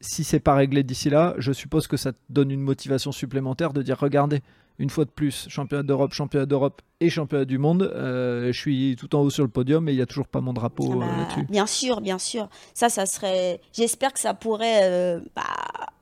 [0.00, 3.72] si c'est pas réglé d'ici là, je suppose que ça te donne une motivation supplémentaire
[3.72, 4.42] de dire regardez,
[4.78, 7.90] une fois de plus, championnat d'Europe, championnat d'Europe et championnat du monde.
[7.94, 10.40] Euh, je suis tout en haut sur le podium et il n'y a toujours pas
[10.40, 11.46] mon drapeau ah bah, euh, là-dessus.
[11.50, 12.48] Bien sûr, bien sûr.
[12.74, 13.60] Ça, ça serait.
[13.72, 15.42] J'espère que ça pourrait euh, bah,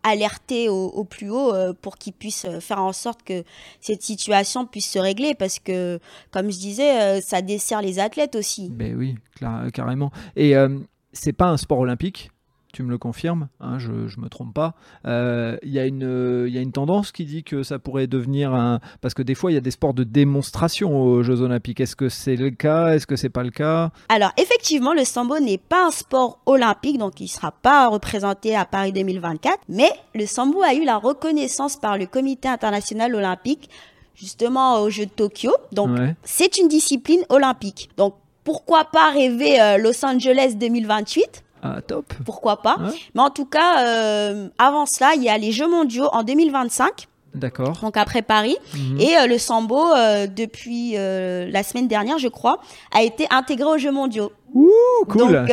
[0.03, 3.45] alerter au, plus haut pour qu'ils puissent faire en sorte que
[3.81, 5.99] cette situation puisse se régler parce que,
[6.31, 8.71] comme je disais, ça dessert les athlètes aussi.
[8.77, 9.15] Mais oui,
[9.73, 10.11] carrément.
[10.37, 10.55] Et
[11.15, 12.31] c'est pas un sport olympique
[12.75, 14.75] tu me le confirmes, hein, je ne me trompe pas.
[15.05, 18.81] Il euh, y, a une tendance qui dit que ça pourrait devenir un...
[19.01, 21.81] Parce que des fois, il y a des sports de démonstration aux Jeux olympiques.
[21.81, 22.95] Est-ce que c'est le cas?
[22.95, 23.91] Est-ce que c'est pas le cas?
[24.09, 28.57] Alors, effectivement, le sambo n'est pas un sport olympique, donc il ne sera pas représenté
[28.57, 29.59] à Paris 2024.
[29.69, 33.71] Mais le sambo a eu la reconnaissance par le Comité international olympique
[34.17, 35.53] justement aux Jeux de Tokyo.
[35.73, 35.91] Donc,
[36.25, 37.91] c'est une discipline olympique.
[37.97, 38.15] Donc,
[38.45, 42.13] pourquoi pas rêver euh, Los Angeles 2028 ah, top.
[42.27, 42.77] Pourquoi pas.
[43.15, 47.09] Mais en tout cas, euh, avant cela, il y a les Jeux mondiaux en 2025.
[47.35, 47.79] D'accord.
[47.81, 48.57] Donc après Paris.
[48.75, 49.01] Mhm.
[49.01, 52.61] Et euh, le sambo, euh, depuis la semaine dernière, je crois,
[52.95, 54.31] a été intégré aux Jeux mondiaux.
[54.53, 54.71] Ouh,
[55.09, 55.47] cool.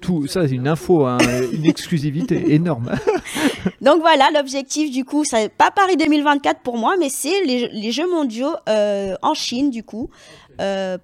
[0.00, 1.18] tout, ça, c'est une info, hein,
[1.52, 2.92] une exclusivité énorme.
[3.80, 7.90] Donc voilà, l'objectif du coup, c'est pas Paris 2024 pour moi, mais c'est les, les,
[7.90, 10.10] Jeux mondiaux en Chine du coup,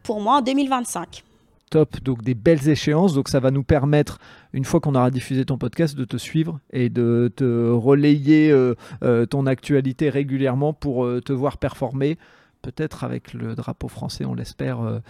[0.05, 1.25] pour moi en 2025
[1.71, 3.15] top, donc des belles échéances.
[3.15, 4.19] Donc ça va nous permettre,
[4.53, 8.75] une fois qu'on aura diffusé ton podcast, de te suivre et de te relayer euh,
[9.03, 12.19] euh, ton actualité régulièrement pour euh, te voir performer.
[12.63, 15.01] Peut-être avec le drapeau français, on l'espère,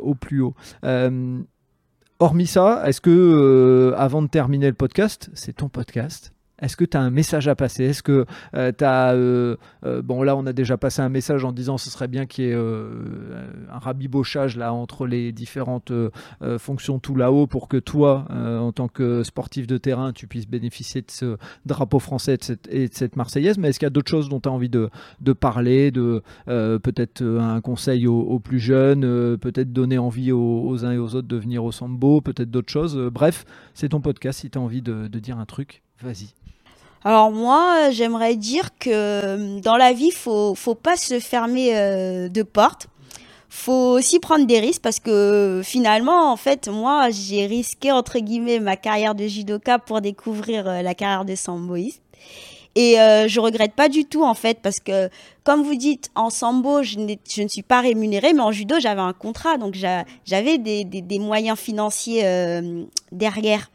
[0.00, 0.54] au plus haut.
[2.18, 6.96] hormis ça, est-ce que, avant de terminer le podcast, c'est ton podcast est-ce que tu
[6.96, 7.84] as un message à passer?
[7.84, 9.14] Est-ce que euh, tu as...
[9.14, 12.26] Euh, euh, bon, là, on a déjà passé un message en disant ce serait bien
[12.26, 15.92] qu'il y ait un rabibochage là, entre les différentes
[16.58, 21.02] fonctions tout là-haut pour que toi, en tant que sportif de terrain, tu puisses bénéficier
[21.02, 21.36] de ce
[21.66, 22.36] drapeau français
[22.68, 23.58] et de cette, Marseillaise.
[23.58, 24.90] Mais est-ce qu'il y a d'autres choses dont tu as envie de,
[25.32, 31.14] parler de Peut-être un conseil aux, plus jeunes, peut-être donner envie aux, uns et aux
[31.14, 32.96] autres de venir au Sambo, peut-être d'autres choses?
[33.12, 33.44] bref,
[33.74, 34.40] c'est ton podcast.
[34.40, 36.39] Si tu as envie de dire un truc, vas-y.
[37.02, 42.28] Alors moi, j'aimerais dire que euh, dans la vie, faut faut pas se fermer euh,
[42.28, 42.88] de porte.
[43.48, 48.60] Faut aussi prendre des risques parce que finalement, en fait, moi, j'ai risqué entre guillemets
[48.60, 52.02] ma carrière de judoka pour découvrir euh, la carrière de samboïste.
[52.76, 55.08] Et euh, je regrette pas du tout en fait parce que
[55.42, 59.00] comme vous dites en sambo je, je ne suis pas rémunérée mais en judo j'avais
[59.00, 63.70] un contrat donc j'avais des, des, moyens financiers euh, derrière.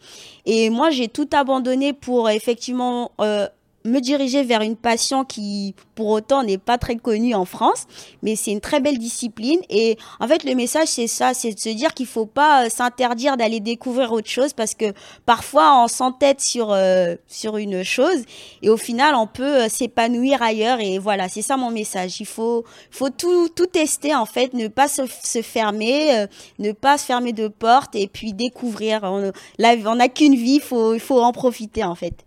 [0.46, 3.50] Et moi j'ai tout abandonné pour effectivement euh,
[3.86, 7.86] me diriger vers une passion qui, pour autant, n'est pas très connue en France,
[8.24, 9.60] mais c'est une très belle discipline.
[9.70, 12.70] Et en fait, le message, c'est ça, c'est de se dire qu'il faut pas euh,
[12.70, 14.94] s'interdire d'aller découvrir autre chose parce que
[15.26, 18.24] parfois, on s'entête sur, euh, sur une chose
[18.62, 20.80] et au final, on peut euh, s'épanouir ailleurs.
[20.80, 22.20] Et voilà, c'est ça mon message.
[22.20, 26.26] Il faut, faut tout, tout tester, en fait, ne pas se, se fermer,
[26.60, 29.02] ne pas se fermer de porte et puis découvrir.
[29.04, 32.26] On, on n'a qu'une vie, il faut, faut en profiter, en fait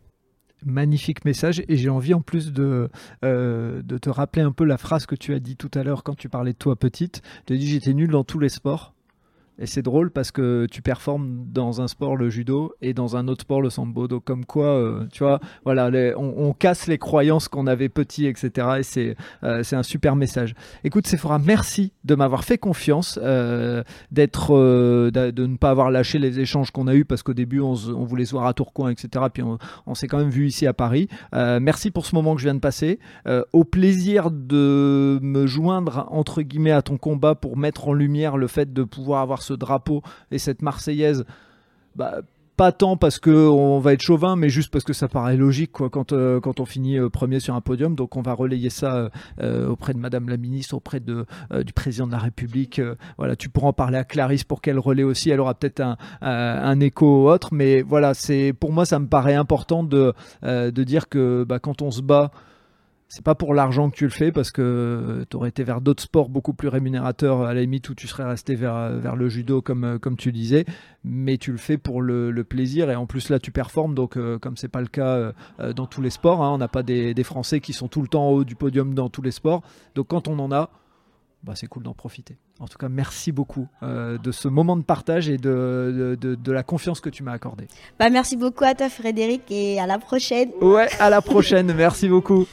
[0.65, 2.91] magnifique message et j'ai envie en plus de,
[3.25, 6.03] euh, de te rappeler un peu la phrase que tu as dit tout à l'heure
[6.03, 7.23] quand tu parlais de toi petite.
[7.47, 8.95] Tu as dit j'étais nul dans tous les sports.
[9.61, 13.27] Et c'est drôle parce que tu performes dans un sport le judo et dans un
[13.27, 14.07] autre sport le sambo.
[14.07, 18.69] Donc comme quoi, euh, tu vois, voilà, on, casse les croyances qu'on avait petit, etc.
[18.79, 20.55] Et c'est euh, c'est un super message.
[20.85, 23.83] Écoute, Sephora, merci de m'avoir fait confiance, euh,
[24.13, 24.53] d'être,
[25.11, 28.05] de, ne pas avoir lâché les échanges qu'on a eus parce qu'au début on, on,
[28.05, 29.27] voulait se voir à Tourcoing, etc.
[29.33, 31.09] Puis on, on s'est quand même vu ici à Paris.
[31.33, 33.01] merci pour ce moment que je viens de passer.
[33.53, 38.47] au plaisir de me joindre entre guillemets à ton combat pour mettre en lumière le
[38.47, 41.25] fait de pouvoir avoir ce drapeau et cette Marseillaise,
[41.97, 42.21] bah,
[42.59, 46.13] pas tant parce qu'on va être chauvin, mais juste parce que ça paraît logique quand,
[46.13, 47.95] euh, quand on finit euh, premier sur un podium.
[47.95, 51.25] Donc on va relayer ça euh, auprès de Madame la Ministre, auprès de,
[51.65, 52.81] du Président de la République.
[53.17, 55.31] voilà, tu pourras en parler à Clarisse pour qu'elle relaie aussi.
[55.31, 58.13] Elle aura peut-être un, un, écho autre, mais voilà,
[58.59, 62.33] pour moi ça me paraît important de, de dire que bah, quand on se bat
[63.09, 66.03] c'est pas pour l'argent que tu le fais parce que tu aurais été vers d'autres
[66.03, 69.63] sports beaucoup plus rémunérateurs à la limite où tu serais resté vers, vers le judo
[69.63, 70.67] comme, comme tu disais
[71.05, 74.39] mais tu le fais pour le, plaisir et en plus là tu performes donc euh,
[74.39, 77.15] comme c'est pas le cas euh, dans tous les sports hein, on n'a pas des,
[77.25, 79.63] Français qui sont tout le temps en haut du podium dans tous les sports
[79.95, 80.71] donc quand on en a
[81.45, 82.37] bah, c'est cool d'en profiter.
[82.59, 86.53] En tout cas, merci beaucoup euh, de ce moment de partage et de, de, de
[86.53, 87.69] la confiance que tu m'as accordée.
[87.97, 90.51] Bah, merci beaucoup à toi Frédéric et à la prochaine.
[90.61, 92.47] Ouais, à la prochaine, merci beaucoup.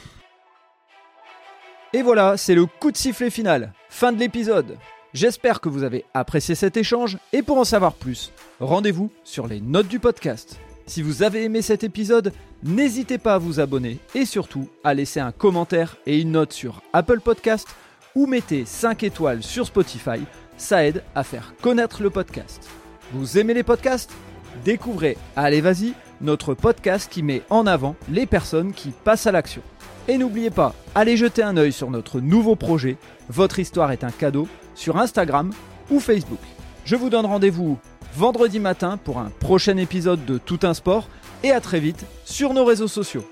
[1.96, 3.72] Et voilà, c'est le coup de sifflet final.
[3.88, 4.76] Fin de l'épisode.
[5.14, 9.62] J'espère que vous avez apprécié cet échange et pour en savoir plus, rendez-vous sur les
[9.62, 10.58] notes du podcast.
[10.86, 15.20] Si vous avez aimé cet épisode, n'hésitez pas à vous abonner et surtout à laisser
[15.20, 17.66] un commentaire et une note sur Apple Podcast
[18.14, 20.20] ou mettez 5 étoiles sur Spotify,
[20.58, 22.68] ça aide à faire connaître le podcast.
[23.12, 24.12] Vous aimez les podcasts?
[24.66, 29.62] Découvrez Allez Vas-y, notre podcast qui met en avant les personnes qui passent à l'action.
[30.08, 32.96] Et n'oubliez pas, allez jeter un œil sur notre nouveau projet,
[33.28, 34.46] Votre histoire est un cadeau,
[34.76, 35.50] sur Instagram
[35.90, 36.38] ou Facebook.
[36.84, 37.76] Je vous donne rendez-vous
[38.14, 41.08] vendredi matin pour un prochain épisode de Tout un sport
[41.42, 43.24] et à très vite sur nos réseaux sociaux.